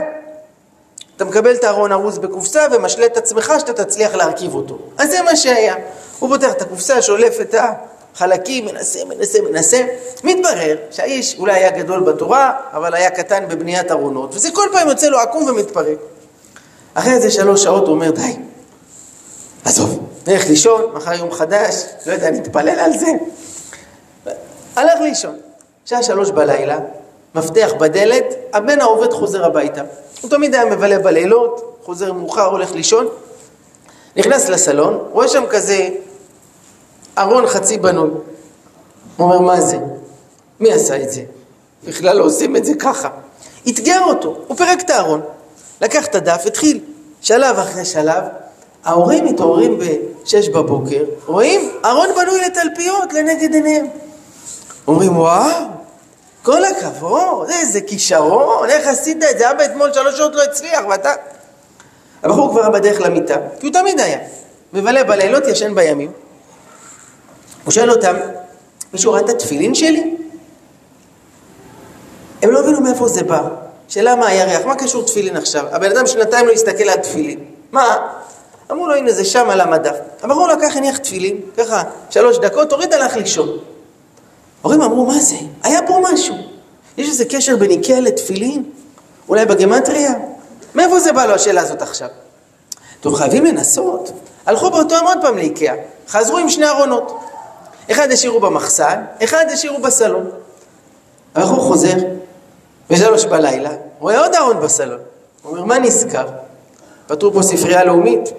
אתה 1.15 1.25
מקבל 1.25 1.55
את 1.55 1.63
הארון 1.63 1.91
ארוז 1.91 2.17
בקופסה 2.17 2.65
ומשלה 2.71 3.05
את 3.05 3.17
עצמך 3.17 3.53
שאתה 3.59 3.85
תצליח 3.85 4.15
להרכיב 4.15 4.55
אותו. 4.55 4.77
אז 4.97 5.09
זה 5.09 5.21
מה 5.21 5.35
שהיה. 5.35 5.75
הוא 6.19 6.29
פותח 6.29 6.51
את 6.51 6.61
הקופסה, 6.61 7.01
שולף 7.01 7.41
את 7.41 7.55
החלקים, 8.15 8.65
מנסה, 8.65 8.99
מנסה, 9.05 9.41
מנסה. 9.41 9.85
מתברר 10.23 10.77
שהאיש 10.91 11.35
אולי 11.39 11.53
היה 11.53 11.71
גדול 11.71 11.99
בתורה, 11.99 12.53
אבל 12.73 12.93
היה 12.93 13.09
קטן 13.09 13.43
בבניית 13.47 13.91
ארונות, 13.91 14.35
וזה 14.35 14.51
כל 14.51 14.67
פעם 14.71 14.89
יוצא 14.89 15.07
לו 15.07 15.19
עקום 15.19 15.43
ומתפרק. 15.43 15.97
אחרי 16.93 17.13
איזה 17.13 17.31
שלוש 17.31 17.63
שעות 17.63 17.83
הוא 17.83 17.95
אומר, 17.95 18.11
די, 18.11 18.35
עזוב, 19.65 19.99
נלך 20.27 20.47
לישון, 20.47 20.81
מחר 20.93 21.13
יום 21.13 21.31
חדש, 21.31 21.85
לא 22.05 22.13
יודע, 22.13 22.31
נתפלל 22.31 22.79
על 22.79 22.91
זה. 22.97 23.07
הלך 24.75 25.01
לישון. 25.01 25.37
שעה 25.85 26.03
שלוש 26.03 26.31
בלילה, 26.31 26.79
מפתח 27.35 27.71
בדלת, 27.79 28.25
הבן 28.53 28.81
העובד 28.81 29.13
חוזר 29.13 29.45
הביתה. 29.45 29.81
הוא 30.21 30.29
תמיד 30.29 30.55
היה 30.55 30.65
מבלה 30.65 30.99
בלילות, 30.99 31.79
חוזר 31.83 32.13
מאוחר, 32.13 32.45
הולך 32.45 32.71
לישון. 32.71 33.07
נכנס 34.15 34.49
לסלון, 34.49 35.07
רואה 35.11 35.27
שם 35.27 35.43
כזה 35.49 35.89
ארון 37.17 37.47
חצי 37.47 37.77
בנוי. 37.77 38.09
הוא 38.09 38.21
אומר, 39.17 39.39
מה 39.39 39.61
זה? 39.61 39.77
מי 40.59 40.71
עשה 40.71 41.01
את 41.01 41.11
זה? 41.11 41.21
בכלל 41.83 42.17
לא 42.17 42.23
עושים 42.23 42.55
את 42.55 42.65
זה 42.65 42.73
ככה. 42.79 43.09
אתגר 43.69 44.01
אותו, 44.03 44.37
הוא 44.47 44.57
פירק 44.57 44.81
את 44.81 44.89
הארון, 44.89 45.21
לקח 45.81 46.05
את 46.05 46.15
הדף, 46.15 46.43
התחיל 46.45 46.79
שלב 47.21 47.59
אחרי 47.59 47.85
שלב. 47.85 48.23
ההורים 48.85 49.25
מתעוררים 49.25 49.79
ב-6 49.79 50.51
בבוקר, 50.53 51.03
רואים? 51.25 51.71
ארון 51.85 52.09
בנוי 52.15 52.41
לתלפיות 52.41 53.13
לנגד 53.13 53.53
עיניהם. 53.53 53.87
אומרים, 54.87 55.17
וואו, 55.17 55.51
כל 56.43 56.65
הכבוד, 56.65 57.49
איזה 57.49 57.81
כישרון, 57.81 58.69
איך 58.69 58.87
עשית 58.87 59.23
את 59.31 59.39
זה? 59.39 59.51
אבא 59.51 59.65
אתמול 59.65 59.93
שלוש 59.93 60.17
שעות 60.17 60.35
לא 60.35 60.43
הצליח, 60.43 60.81
ואתה... 60.89 61.13
הבחור 62.23 62.51
כבר 62.51 62.69
בדרך 62.69 63.01
למיטה, 63.01 63.35
כי 63.59 63.67
הוא 63.67 63.73
תמיד 63.73 63.99
היה. 63.99 64.17
מבלה 64.73 65.03
בלילות, 65.03 65.47
ישן 65.47 65.75
בימים. 65.75 66.11
הוא 67.63 67.71
שואל 67.71 67.91
אותם, 67.91 68.15
מישהו 68.93 69.13
ראה 69.13 69.19
את 69.21 69.29
התפילין 69.29 69.75
שלי? 69.75 70.17
הם 72.41 72.51
לא 72.51 72.59
הבינו 72.59 72.81
מאיפה 72.81 73.07
זה 73.07 73.23
בא. 73.23 73.41
שאלה 73.87 74.15
מה 74.15 74.27
הירח, 74.27 74.65
מה 74.65 74.75
קשור 74.75 75.03
תפילין 75.03 75.37
עכשיו? 75.37 75.65
הבן 75.71 75.91
אדם 75.91 76.07
שנתיים 76.07 76.47
לא 76.47 76.51
הסתכל 76.51 76.89
על 76.89 76.97
תפילין. 76.97 77.39
מה? 77.71 78.07
אמרו 78.71 78.87
לו, 78.87 78.95
הנה 78.95 79.11
זה 79.11 79.25
שם 79.25 79.49
על 79.49 79.61
המדף. 79.61 79.95
הבחור 80.21 80.47
לקח, 80.47 80.77
הניח 80.77 80.97
תפילין, 80.97 81.37
ככה, 81.57 81.83
שלוש 82.09 82.37
דקות, 82.37 82.71
הוריד, 82.71 82.93
הלך 82.93 83.15
לישון. 83.15 83.57
ההורים 84.63 84.81
אמרו, 84.81 85.05
מה 85.05 85.19
זה? 85.19 85.35
היה 85.63 85.79
פה 85.87 85.99
משהו. 86.13 86.35
יש 86.97 87.09
איזה 87.09 87.25
קשר 87.25 87.55
בין 87.55 87.71
איקאה 87.71 87.99
לתפילין? 87.99 88.63
אולי 89.29 89.45
בגמטריה? 89.45 90.13
מאיפה 90.75 90.99
זה 90.99 91.11
בא 91.11 91.25
לו 91.25 91.33
השאלה 91.33 91.61
הזאת 91.61 91.81
עכשיו? 91.81 92.09
אתם 93.01 93.15
חייבים 93.15 93.45
לנסות. 93.45 94.11
הלכו 94.45 94.69
באותו 94.69 94.95
יום 94.95 95.07
עוד 95.07 95.17
פעם 95.21 95.37
לאיקאה, 95.37 95.73
חזרו 96.07 96.37
עם 96.37 96.49
שני 96.49 96.69
ארונות. 96.69 97.22
אחד 97.91 98.11
השאירו 98.11 98.39
במחסן, 98.39 99.03
אחד 99.23 99.45
השאירו 99.53 99.81
בסלון. 99.81 100.29
הבחור 101.35 101.59
חוזר, 101.59 101.97
בשלוש 102.89 103.25
בלילה, 103.25 103.71
רואה 103.99 104.19
עוד 104.19 104.35
ארון 104.35 104.59
בסלון. 104.59 104.99
הוא 105.43 105.51
אומר, 105.51 105.65
מה 105.65 105.79
נזכר? 105.79 106.27
פתרו 107.07 107.33
פה 107.33 107.43
ספרייה 107.43 107.83
לאומית. 107.83 108.29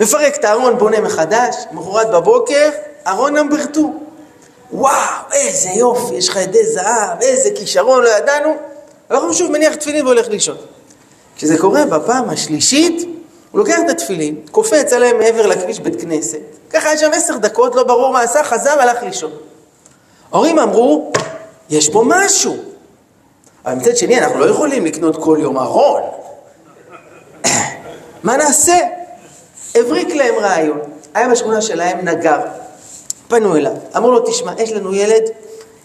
מפרק 0.00 0.36
את 0.36 0.44
הארון, 0.44 0.78
בונה 0.78 1.00
מחדש, 1.00 1.56
מחרת 1.72 2.10
בבוקר, 2.10 2.70
ארון 3.06 3.34
נאמבר 3.34 3.56
2. 3.72 3.98
וואו, 4.72 4.94
איזה 5.32 5.68
יופי, 5.68 6.14
יש 6.14 6.28
לך 6.28 6.36
ידי 6.36 6.66
זהב, 6.66 7.20
איזה 7.20 7.50
כישרון, 7.54 8.02
לא 8.02 8.08
ידענו. 8.08 8.56
אנחנו 9.10 9.34
שוב 9.34 9.52
מניח 9.52 9.74
תפילין 9.74 10.06
והולך 10.06 10.28
לישון. 10.28 10.56
כשזה 11.36 11.58
קורה 11.58 11.86
בפעם 11.86 12.30
השלישית, 12.30 13.08
הוא 13.54 13.58
לוקח 13.58 13.78
את 13.84 13.90
התפילין, 13.90 14.36
קופץ 14.50 14.92
עליהם 14.92 15.18
מעבר 15.18 15.46
לכביש 15.46 15.80
בית 15.80 16.00
כנסת, 16.00 16.38
ככה 16.70 16.88
היה 16.88 16.98
שם 16.98 17.10
עשר 17.14 17.36
דקות, 17.36 17.74
לא 17.74 17.82
ברור 17.82 18.12
מה 18.12 18.20
עשה, 18.20 18.44
חזר, 18.44 18.80
הלך 18.80 19.02
לישון. 19.02 19.30
הורים 20.30 20.58
אמרו, 20.58 21.12
יש 21.70 21.88
פה 21.88 22.02
משהו. 22.06 22.56
אבל 23.66 23.74
מצד 23.74 23.96
שני, 23.96 24.18
אנחנו 24.18 24.38
לא 24.38 24.50
יכולים 24.50 24.84
לקנות 24.84 25.16
כל 25.24 25.38
יום 25.40 25.58
ארון. 25.58 26.02
מה 28.24 28.36
נעשה? 28.36 28.78
הבריק 29.74 30.14
להם 30.14 30.34
רעיון. 30.34 30.80
היה 31.14 31.28
בשכונה 31.28 31.62
שלהם 31.62 32.08
נגר. 32.08 32.40
פנו 33.28 33.56
אליו, 33.56 33.72
אמרו 33.96 34.10
לו, 34.10 34.20
תשמע, 34.20 34.52
יש 34.58 34.72
לנו 34.72 34.94
ילד, 34.94 35.22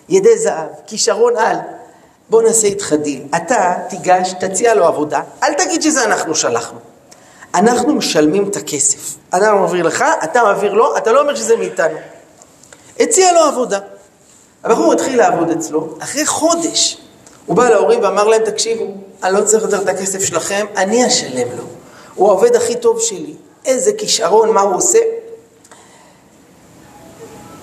ידי 0.09 0.37
זהב, 0.37 0.69
כישרון 0.87 1.37
על. 1.37 1.57
בוא 2.29 2.41
נעשה 2.41 2.67
איתך 2.67 2.93
דיל. 2.93 3.23
אתה 3.35 3.73
תיגש, 3.89 4.33
תציע 4.39 4.75
לו 4.75 4.85
עבודה, 4.85 5.21
אל 5.43 5.53
תגיד 5.53 5.81
שזה 5.81 6.03
אנחנו 6.03 6.35
שלחנו. 6.35 6.88
אנחנו 7.55 7.95
משלמים 7.95 8.49
את 8.49 8.55
הכסף. 8.55 9.15
אדם 9.31 9.55
מעביר 9.55 9.87
לך, 9.87 10.05
אתה 10.23 10.43
מעביר 10.43 10.73
לו, 10.73 10.97
אתה 10.97 11.11
לא 11.11 11.21
אומר 11.21 11.35
שזה 11.35 11.57
מאיתנו. 11.57 11.97
הציע 12.99 13.33
לו 13.33 13.39
עבודה. 13.39 13.79
הבחור 14.63 14.93
התחיל 14.93 15.17
לעבוד 15.17 15.49
אצלו, 15.49 15.97
אחרי 15.99 16.25
חודש 16.25 16.97
הוא 17.45 17.55
בא 17.55 17.69
להורים 17.69 17.99
ואמר 18.01 18.27
להם, 18.27 18.45
תקשיבו, 18.45 18.85
אני 19.23 19.33
לא 19.33 19.41
צריך 19.41 19.63
יותר 19.63 19.81
את 19.81 19.87
הכסף 19.87 20.19
שלכם, 20.23 20.65
אני 20.77 21.07
אשלם 21.07 21.47
לו. 21.57 21.63
הוא 22.15 22.27
העובד 22.27 22.55
הכי 22.55 22.75
טוב 22.75 22.99
שלי. 22.99 23.33
איזה 23.65 23.91
כישרון, 23.97 24.51
מה 24.51 24.61
הוא 24.61 24.75
עושה. 24.75 24.99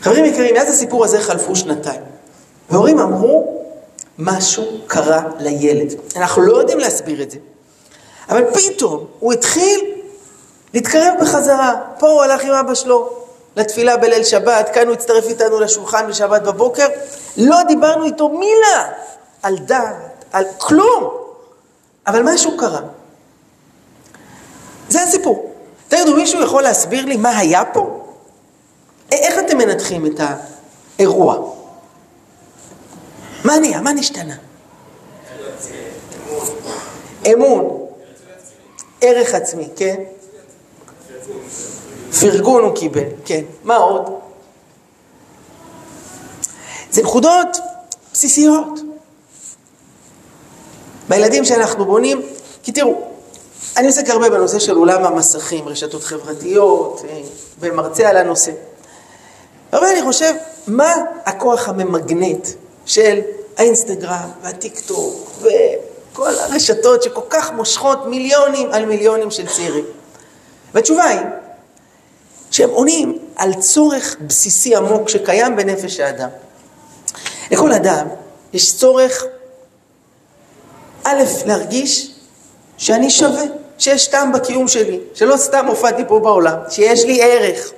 חברים 0.01 0.25
יקרים, 0.25 0.55
מאז 0.55 0.69
הסיפור 0.69 1.05
הזה 1.05 1.21
חלפו 1.21 1.57
שנתיים. 1.57 2.01
והורים 2.71 2.99
אמרו, 2.99 3.63
משהו 4.19 4.65
קרה 4.87 5.23
לילד. 5.39 5.95
אנחנו 6.17 6.43
לא 6.43 6.57
יודעים 6.57 6.79
להסביר 6.79 7.23
את 7.23 7.31
זה. 7.31 7.39
אבל 8.29 8.45
פתאום 8.55 9.07
הוא 9.19 9.33
התחיל 9.33 9.81
להתקרב 10.75 11.15
בחזרה. 11.21 11.75
פה 11.99 12.09
הוא 12.09 12.23
הלך 12.23 12.45
עם 12.45 12.53
אבא 12.53 12.75
שלו 12.75 13.11
לתפילה 13.57 13.97
בליל 13.97 14.25
שבת, 14.25 14.71
כאן 14.75 14.87
הוא 14.87 14.95
הצטרף 14.95 15.25
איתנו 15.25 15.61
לשולחן 15.61 16.07
בשבת 16.09 16.43
בבוקר. 16.43 16.87
לא 17.37 17.63
דיברנו 17.63 18.05
איתו 18.05 18.29
מילה 18.29 18.93
על 19.43 19.59
דת, 19.59 20.25
על 20.33 20.45
כלום. 20.59 21.17
אבל 22.07 22.23
משהו 22.23 22.57
קרה. 22.57 22.81
זה 24.89 25.03
הסיפור. 25.03 25.55
תגידו, 25.89 26.17
מישהו 26.17 26.43
יכול 26.43 26.63
להסביר 26.63 27.05
לי 27.05 27.17
מה 27.17 27.39
היה 27.39 27.65
פה? 27.65 28.07
איך 29.13 29.39
אתם 29.39 29.59
מנתחים 29.59 30.07
את 30.07 30.21
האירוע? 30.99 31.53
מה 33.45 33.59
נהיה? 33.59 33.81
מה 33.81 33.93
נשתנה? 33.93 34.35
אמון. 37.27 37.86
ערך 39.07 39.35
עצמי, 39.35 39.69
כן? 39.77 40.03
פרגון 42.21 42.65
הוא 42.65 42.77
קיבל, 42.77 43.05
כן. 43.25 43.45
מה 43.65 43.77
עוד? 43.77 44.21
זה 46.91 47.03
נקודות 47.03 47.57
בסיסיות. 48.13 48.81
בילדים 51.09 51.45
שאנחנו 51.45 51.85
בונים, 51.85 52.23
כי 52.63 52.73
תראו, 52.73 53.03
אני 53.77 53.87
עוסק 53.87 54.09
הרבה 54.09 54.31
בנושא 54.31 54.59
של 54.59 54.77
עולם 54.77 55.05
המסכים, 55.05 55.69
רשתות 55.69 56.05
חברתיות, 56.05 57.03
אה, 57.09 57.21
ומרצה 57.61 58.09
על 58.09 58.17
הנושא. 58.17 58.53
אבל 59.73 59.85
אני 59.85 60.03
חושב, 60.03 60.35
מה 60.67 60.95
הכוח 61.25 61.69
הממגנט 61.69 62.49
של 62.87 63.21
האינסטגרם 63.57 64.29
והטיק 64.43 64.81
וכל 66.17 66.39
הרשתות 66.39 67.03
שכל 67.03 67.21
כך 67.31 67.53
מושכות 67.53 68.07
מיליונים 68.07 68.73
על 68.73 68.85
מיליונים 68.85 69.31
של 69.31 69.47
צעירים? 69.47 69.85
והתשובה 70.75 71.05
היא 71.05 71.21
שהם 72.51 72.71
עונים 72.71 73.19
על 73.37 73.55
צורך 73.55 74.17
בסיסי 74.21 74.77
עמוק 74.77 75.09
שקיים 75.09 75.57
בנפש 75.57 76.01
האדם. 76.01 76.29
לכל 77.51 77.73
אדם 77.73 78.07
יש 78.53 78.77
צורך, 78.77 79.25
א', 81.05 81.23
להרגיש 81.47 82.15
שאני 82.79 83.11
שווה, 83.11 83.45
שיש 83.79 84.07
טעם 84.07 84.33
בקיום 84.33 84.69
שלי, 84.69 85.01
שלא 85.15 85.37
סתם 85.37 85.67
הופעתי 85.67 86.03
פה 86.09 86.19
בעולם, 86.19 86.57
שיש 86.71 87.05
לי 87.05 87.23
ערך. 87.23 87.71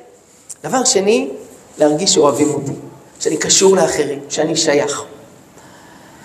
דבר 0.64 0.84
שני, 0.84 1.30
להרגיש 1.78 2.14
שאוהבים 2.14 2.55
אותי, 2.55 2.72
שאני 3.20 3.36
קשור 3.36 3.76
לאחרים, 3.76 4.20
שאני 4.28 4.57
שייך. 4.57 5.03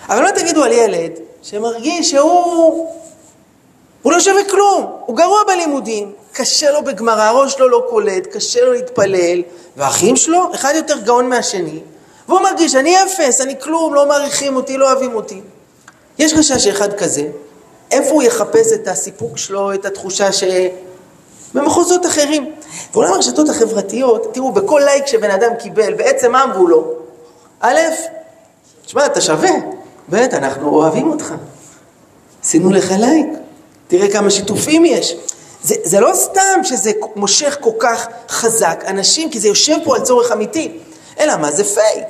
אבל 0.08 0.22
לא 0.22 0.30
תגידו 0.30 0.64
על 0.64 0.72
ילד 0.72 1.12
שמרגיש 1.44 2.10
שהוא 2.10 2.88
הוא 4.02 4.12
לא 4.12 4.20
שווה 4.20 4.44
כלום, 4.50 4.92
הוא 5.06 5.16
גרוע 5.16 5.38
בלימודים, 5.46 6.12
קשה 6.32 6.70
לו 6.70 6.84
בגמרא, 6.84 7.22
הראש 7.22 7.52
שלו 7.52 7.68
לא 7.68 7.86
קולט, 7.90 8.26
קשה 8.26 8.64
לו 8.64 8.72
להתפלל, 8.72 9.42
והאחים 9.76 10.16
שלו, 10.16 10.54
אחד 10.54 10.72
יותר 10.76 10.98
גאון 10.98 11.28
מהשני, 11.28 11.80
והוא 12.28 12.40
מרגיש, 12.40 12.74
אני 12.74 13.02
אפס, 13.02 13.40
אני 13.40 13.60
כלום, 13.60 13.94
לא 13.94 14.06
מעריכים 14.08 14.56
אותי, 14.56 14.76
לא 14.76 14.92
אוהבים 14.92 15.14
אותי. 15.14 15.40
יש 16.18 16.34
חשש 16.34 16.64
שאחד 16.64 16.92
כזה, 16.92 17.22
איפה 17.90 18.10
הוא 18.10 18.22
יחפש 18.22 18.72
את 18.74 18.88
הסיפוק 18.88 19.38
שלו, 19.38 19.74
את 19.74 19.84
התחושה 19.84 20.32
ש... 20.32 20.44
במחוזות 21.54 22.06
אחרים. 22.06 22.52
ועולם 22.92 23.12
הרשתות 23.12 23.48
החברתיות, 23.48 24.34
תראו, 24.34 24.52
בכל 24.52 24.82
לייק 24.84 25.06
שבן 25.06 25.30
אדם 25.30 25.54
קיבל, 25.58 25.94
בעצם 25.94 26.32
מה 26.32 26.42
אמרו 26.42 26.66
לו? 26.66 26.92
א', 27.60 27.78
תשמע, 28.86 29.06
אתה 29.06 29.20
שווה, 29.20 29.50
ב', 30.10 30.14
אנחנו 30.14 30.68
אוהבים 30.68 31.10
אותך. 31.10 31.34
עשינו 32.44 32.70
לך 32.70 32.92
לייק, 32.98 33.26
תראה 33.88 34.12
כמה 34.12 34.30
שיתופים 34.30 34.84
יש. 34.84 35.16
זה, 35.62 35.74
זה 35.84 36.00
לא 36.00 36.10
סתם 36.14 36.60
שזה 36.62 36.92
מושך 37.16 37.56
כל 37.60 37.70
כך 37.78 38.08
חזק 38.28 38.84
אנשים, 38.86 39.30
כי 39.30 39.40
זה 39.40 39.48
יושב 39.48 39.76
פה 39.84 39.96
על 39.96 40.02
צורך 40.02 40.32
אמיתי, 40.32 40.78
אלא 41.20 41.36
מה 41.36 41.50
זה 41.50 41.64
פייק. 41.64 42.06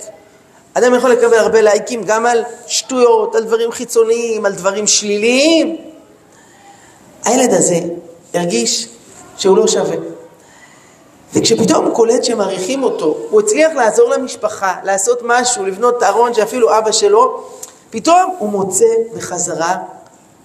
אדם 0.75 0.95
יכול 0.95 1.11
לקבל 1.11 1.35
הרבה 1.35 1.61
לייקים 1.61 2.03
גם 2.05 2.27
על 2.27 2.45
שטויות, 2.67 3.35
על 3.35 3.45
דברים 3.45 3.73
חיצוניים, 3.73 4.47
על 4.47 4.53
דברים 4.53 4.87
שליליים. 4.87 5.77
הילד 7.25 7.55
הזה 7.55 7.81
הרגיש 8.35 8.89
שהוא 9.37 9.57
לא 9.57 9.67
שווה. 9.67 9.97
וכשפתאום 11.35 11.85
הוא 11.85 11.95
קולט 11.95 12.25
שמעריכים 12.25 12.83
אותו, 12.83 13.17
הוא 13.31 13.41
הצליח 13.41 13.73
לעזור 13.73 14.11
למשפחה, 14.11 14.75
לעשות 14.85 15.19
משהו, 15.25 15.67
לבנות 15.67 16.03
ארון 16.03 16.35
שאפילו 16.35 16.79
אבא 16.79 16.93
שלו, 16.93 17.45
פתאום 17.95 18.35
הוא 18.39 18.49
מוצא 18.49 18.85
בחזרה 19.17 19.77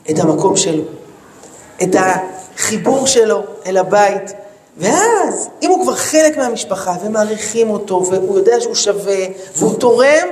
את 0.09 0.19
המקום 0.19 0.57
שלו, 0.57 0.83
את 1.83 1.95
החיבור 1.95 3.07
שלו 3.07 3.43
אל 3.65 3.77
הבית. 3.77 4.33
ואז, 4.77 5.49
אם 5.61 5.69
הוא 5.69 5.83
כבר 5.83 5.95
חלק 5.95 6.37
מהמשפחה 6.37 6.95
ומעריכים 7.03 7.69
אותו, 7.69 8.05
והוא 8.11 8.37
יודע 8.37 8.61
שהוא 8.61 8.75
שווה, 8.75 9.25
והוא 9.55 9.79
תורם, 9.79 10.27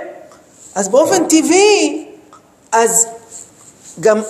אז 0.76 0.90
באופן 0.90 1.28
טבעי, 1.28 2.08
אז 2.72 3.08
גם 4.00 4.22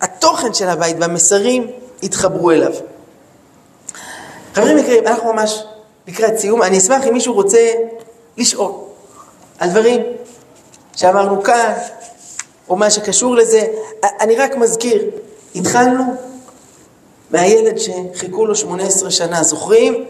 התוכן 0.00 0.54
של 0.54 0.68
הבית 0.68 0.96
והמסרים 1.00 1.70
יתחברו 2.02 2.50
אליו. 2.50 2.72
חברים 4.54 4.78
יקרים, 4.78 5.06
אנחנו 5.06 5.32
ממש 5.32 5.64
לקראת 6.08 6.38
סיום. 6.38 6.62
אני 6.62 6.78
אשמח 6.78 7.06
אם 7.06 7.12
מישהו 7.12 7.34
רוצה 7.34 7.70
לשאול 8.36 8.72
על 9.58 9.70
דברים 9.70 10.02
שאמרנו 10.96 11.42
כאן, 11.42 11.72
או 12.68 12.76
מה 12.76 12.90
שקשור 12.90 13.36
לזה. 13.36 13.66
אני 14.20 14.36
רק 14.36 14.56
מזכיר, 14.56 15.10
התחלנו 15.54 16.04
מהילד 17.30 17.78
שחיכו 17.78 18.46
לו 18.46 18.54
18 18.54 19.10
שנה, 19.10 19.42
זוכרים? 19.42 20.04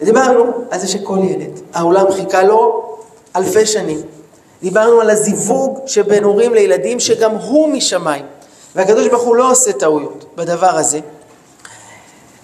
ודיברנו 0.00 0.44
על 0.70 0.80
זה 0.80 0.88
שכל 0.88 1.18
ילד, 1.18 1.60
העולם 1.74 2.12
חיכה 2.12 2.42
לו 2.42 2.96
אלפי 3.36 3.66
שנים. 3.66 4.00
דיברנו 4.62 5.00
על 5.00 5.10
הזיווג 5.10 5.80
שבין 5.86 6.24
הורים 6.24 6.54
לילדים, 6.54 7.00
שגם 7.00 7.30
הוא 7.34 7.68
משמיים. 7.68 8.24
והקדוש 8.76 9.08
ברוך 9.08 9.22
הוא 9.22 9.36
לא 9.36 9.50
עושה 9.50 9.72
טעויות 9.72 10.24
בדבר 10.36 10.76
הזה. 10.76 11.00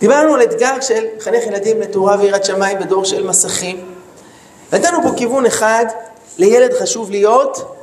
דיברנו 0.00 0.34
על 0.34 0.42
אתגר 0.42 0.80
של 0.80 1.04
חנך 1.20 1.46
ילדים 1.46 1.80
לתורה 1.80 2.16
ויראת 2.20 2.44
שמיים 2.44 2.78
בדור 2.78 3.04
של 3.04 3.26
מסכים. 3.26 3.84
נתנו 4.72 4.98
פה 5.02 5.08
כיוון 5.16 5.46
אחד, 5.46 5.86
לילד 6.38 6.72
חשוב 6.72 7.10
להיות 7.10 7.81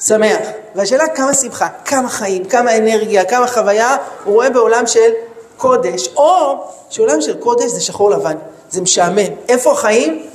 שמח. 0.00 0.48
והשאלה 0.74 1.08
כמה 1.08 1.34
שמחה, 1.34 1.68
כמה 1.84 2.08
חיים, 2.08 2.44
כמה 2.44 2.76
אנרגיה, 2.76 3.24
כמה 3.24 3.46
חוויה 3.46 3.96
הוא 4.24 4.34
רואה 4.34 4.50
בעולם 4.50 4.86
של 4.86 5.10
קודש, 5.56 6.08
או 6.16 6.64
שעולם 6.90 7.20
של 7.20 7.36
קודש 7.36 7.70
זה 7.70 7.80
שחור 7.80 8.10
לבן, 8.10 8.36
זה 8.70 8.80
משעמם. 8.80 9.32
איפה 9.48 9.72
החיים? 9.72 10.26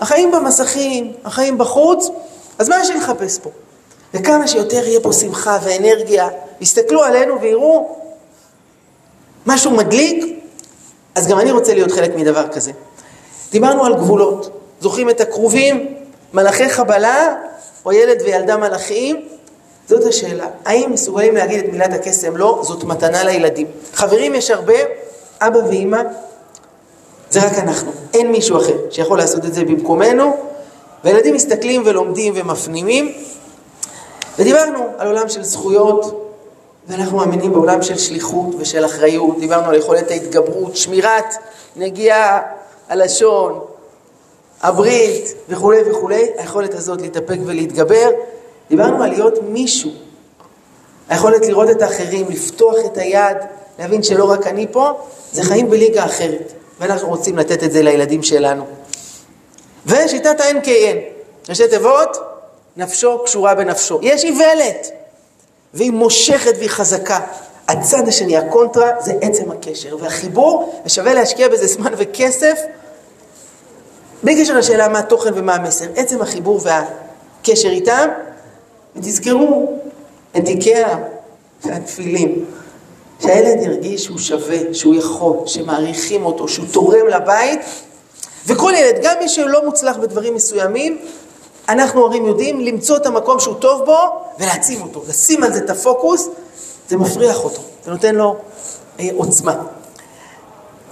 החיים 0.00 0.32
במסכים, 0.32 1.12
החיים 1.24 1.58
בחוץ, 1.58 2.08
אז 2.58 2.68
מה 2.68 2.80
יש 2.80 2.90
לי 2.90 2.96
לחפש 2.96 3.38
פה? 3.38 3.50
וכמה 4.14 4.48
שיותר 4.48 4.88
יהיה 4.88 5.00
פה 5.00 5.12
שמחה 5.12 5.58
ואנרגיה, 5.62 6.28
יסתכלו 6.60 7.02
עלינו 7.02 7.40
ויראו 7.40 7.96
משהו 9.46 9.70
מדליק, 9.70 10.24
אז 11.14 11.28
גם 11.28 11.38
אני 11.38 11.52
רוצה 11.52 11.74
להיות 11.74 11.92
חלק 11.92 12.14
מדבר 12.16 12.48
כזה. 12.48 12.72
דיברנו 13.50 13.84
על 13.84 13.94
גבולות, 13.94 14.50
זוכרים 14.80 15.10
את 15.10 15.20
הכרובים, 15.20 15.94
מלאכי 16.34 16.68
חבלה, 16.68 17.34
או 17.84 17.92
ילד 17.92 18.22
וילדה 18.22 18.56
מלאכים? 18.56 19.28
זאת 19.88 20.06
השאלה. 20.06 20.46
האם 20.64 20.92
מסוגלים 20.92 21.36
להגיד 21.36 21.64
את 21.64 21.72
מילת 21.72 21.92
הקסם? 21.92 22.36
לא, 22.36 22.60
זאת 22.62 22.84
מתנה 22.84 23.24
לילדים. 23.24 23.66
חברים, 23.94 24.34
יש 24.34 24.50
הרבה, 24.50 24.74
אבא 25.40 25.58
ואימא, 25.58 26.02
זה 27.30 27.46
רק 27.46 27.58
אנחנו. 27.58 27.92
אין 28.14 28.32
מישהו 28.32 28.58
אחר 28.58 28.76
שיכול 28.90 29.18
לעשות 29.18 29.44
את 29.44 29.54
זה 29.54 29.64
במקומנו, 29.64 30.36
וילדים 31.04 31.34
מסתכלים 31.34 31.82
ולומדים 31.84 32.32
ומפנימים. 32.36 33.12
ודיברנו 34.38 34.86
על 34.98 35.06
עולם 35.06 35.28
של 35.28 35.42
זכויות, 35.42 36.28
ואנחנו 36.88 37.16
מאמינים 37.16 37.52
בעולם 37.52 37.82
של 37.82 37.98
שליחות 37.98 38.46
ושל 38.58 38.84
אחריות, 38.84 39.38
דיברנו 39.40 39.68
על 39.68 39.74
יכולת 39.74 40.10
ההתגברות, 40.10 40.76
שמירת 40.76 41.34
נגיעה, 41.76 42.40
הלשון, 42.88 43.60
הברית 44.62 45.34
וכולי 45.48 45.90
וכולי, 45.90 46.26
היכולת 46.36 46.74
הזאת 46.74 47.00
להתאפק 47.00 47.38
ולהתגבר, 47.46 48.10
דיברנו 48.70 49.02
על 49.02 49.10
להיות 49.10 49.38
מישהו. 49.42 49.90
היכולת 51.08 51.46
לראות 51.46 51.70
את 51.70 51.82
האחרים, 51.82 52.26
לפתוח 52.28 52.76
את 52.86 52.98
היד, 52.98 53.36
להבין 53.78 54.02
שלא 54.02 54.30
רק 54.30 54.46
אני 54.46 54.66
פה, 54.70 54.92
זה 55.32 55.42
חיים 55.42 55.70
בליגה 55.70 56.04
אחרת. 56.04 56.52
ואנחנו 56.80 57.08
רוצים 57.08 57.38
לתת 57.38 57.62
את 57.62 57.72
זה 57.72 57.82
לילדים 57.82 58.22
שלנו. 58.22 58.64
ושיטת 59.86 60.40
ה-NKN, 60.40 60.96
ראשי 61.48 61.68
תיבות, 61.68 62.16
נפשו 62.76 63.24
קשורה 63.24 63.54
בנפשו. 63.54 63.98
יש 64.02 64.24
איוולת, 64.24 64.90
והיא 65.74 65.90
מושכת 65.90 66.52
והיא 66.56 66.70
חזקה. 66.70 67.20
הצד 67.68 68.08
השני, 68.08 68.36
הקונטרה, 68.36 68.90
זה 69.00 69.12
עצם 69.20 69.50
הקשר. 69.50 69.96
והחיבור, 70.00 70.82
ושווה 70.86 71.14
להשקיע 71.14 71.48
בזה 71.48 71.66
זמן 71.66 71.92
וכסף, 71.96 72.60
בלי 74.22 74.42
קשר 74.42 74.58
לשאלה 74.58 74.88
מה 74.88 74.98
התוכן 74.98 75.30
ומה 75.34 75.54
המסר. 75.54 75.84
עצם 75.96 76.22
החיבור 76.22 76.60
והקשר 76.62 77.68
איתם, 77.68 78.08
ותזכרו 78.96 79.78
את 80.36 80.48
איקאה 80.48 80.98
והתפילים. 81.64 82.44
שהילד 83.22 83.62
ירגיש 83.62 84.04
שהוא 84.04 84.18
שווה, 84.18 84.74
שהוא 84.74 84.94
יכול, 84.94 85.36
שמעריכים 85.46 86.24
אותו, 86.24 86.48
שהוא 86.48 86.66
תורם 86.72 87.06
לבית. 87.08 87.60
וכל 88.46 88.72
ילד, 88.76 88.98
גם 89.02 89.14
מי 89.20 89.28
שלא 89.28 89.64
מוצלח 89.64 89.96
בדברים 89.96 90.34
מסוימים, 90.34 90.98
אנחנו 91.68 92.00
הורים 92.00 92.26
יודעים 92.26 92.60
למצוא 92.60 92.96
את 92.96 93.06
המקום 93.06 93.40
שהוא 93.40 93.54
טוב 93.54 93.84
בו 93.84 93.96
ולהעצים 94.38 94.82
אותו, 94.82 95.02
לשים 95.08 95.42
על 95.44 95.52
זה 95.52 95.58
את 95.58 95.70
הפוקוס, 95.70 96.28
זה 96.88 96.96
מפריח 96.96 97.44
אותו, 97.44 97.60
זה 97.84 97.90
נותן 97.90 98.14
לו 98.14 98.36
אה, 99.00 99.08
עוצמה. 99.16 99.54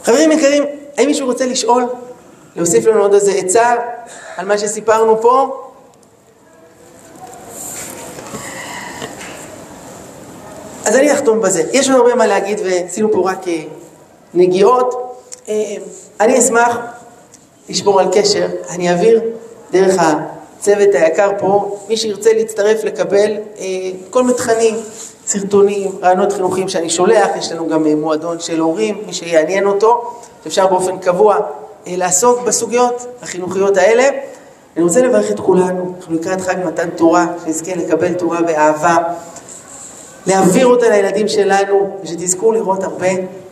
חברים 0.05 0.33
יקרים, 0.33 0.65
האם 0.97 1.07
מישהו 1.07 1.27
רוצה 1.27 1.47
לשאול, 1.47 1.87
להוסיף 2.57 2.87
לנו 2.87 3.01
עוד 3.01 3.15
איזה 3.15 3.33
עצה 3.33 3.75
על 4.37 4.47
מה 4.47 4.59
שסיפרנו 4.59 5.23
פה? 5.23 5.67
אז 10.85 10.97
אני 10.97 11.13
אחתום 11.13 11.41
בזה. 11.41 11.63
יש 11.73 11.89
לנו 11.89 11.99
הרבה 11.99 12.15
מה 12.15 12.27
להגיד 12.27 12.61
ועשינו 12.65 13.13
פה 13.13 13.31
רק 13.31 13.49
אה, 13.49 13.63
נגיעות. 14.35 15.17
אה, 15.49 15.75
אני 16.21 16.39
אשמח 16.39 16.77
לשמור 17.69 18.01
על 18.01 18.07
קשר, 18.13 18.47
אני 18.71 18.91
אעביר 18.91 19.23
דרך 19.73 19.95
הצוות 19.99 20.89
היקר 20.93 21.31
פה, 21.39 21.79
מי 21.89 21.97
שירצה 21.97 22.33
להצטרף 22.33 22.85
לקבל 22.85 23.31
אה, 23.59 23.65
כל 24.11 24.23
מיני 24.23 24.35
תכנים, 24.35 24.75
סרטונים, 25.27 25.91
רעיונות 26.03 26.33
חינוכיים 26.33 26.69
שאני 26.69 26.91
שולח, 26.91 27.29
יש 27.39 27.53
לנו 27.53 27.69
גם 27.69 27.87
מועדון 27.87 28.41
של 28.41 28.61
הורים, 28.61 29.03
מי 29.07 29.13
שיעניין 29.13 29.67
אותו, 29.67 30.15
שאפשר 30.45 30.67
באופן 30.67 30.99
קבוע 30.99 31.37
לעסוק 31.87 32.41
בסוגיות 32.41 33.07
החינוכיות 33.23 33.77
האלה. 33.77 34.09
אני 34.77 34.85
רוצה 34.85 35.03
לברך 35.03 35.31
את 35.31 35.41
כולנו, 35.41 35.95
אנחנו 35.97 36.15
לקראת 36.15 36.41
חג 36.41 36.55
מתן 36.67 36.91
תורה, 36.91 37.27
שנזכה 37.45 37.75
לקבל 37.75 38.13
תורה 38.15 38.43
באהבה. 38.43 38.97
להעביר 40.27 40.67
אותה 40.67 40.89
לילדים 40.89 41.29
שלנו, 41.29 41.97
ושתזכו 42.03 42.53
לראות 42.53 42.85
הרבה 42.85 43.09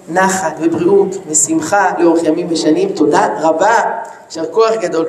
נחת 0.09 0.57
ובריאות 0.61 1.17
ושמחה 1.27 1.91
לאורך 1.99 2.25
ימים 2.25 2.47
ושנים. 2.51 2.89
תודה 2.93 3.29
רבה, 3.41 3.75
יישר 4.27 4.47
כוח 4.53 4.73
גדול. 4.81 5.07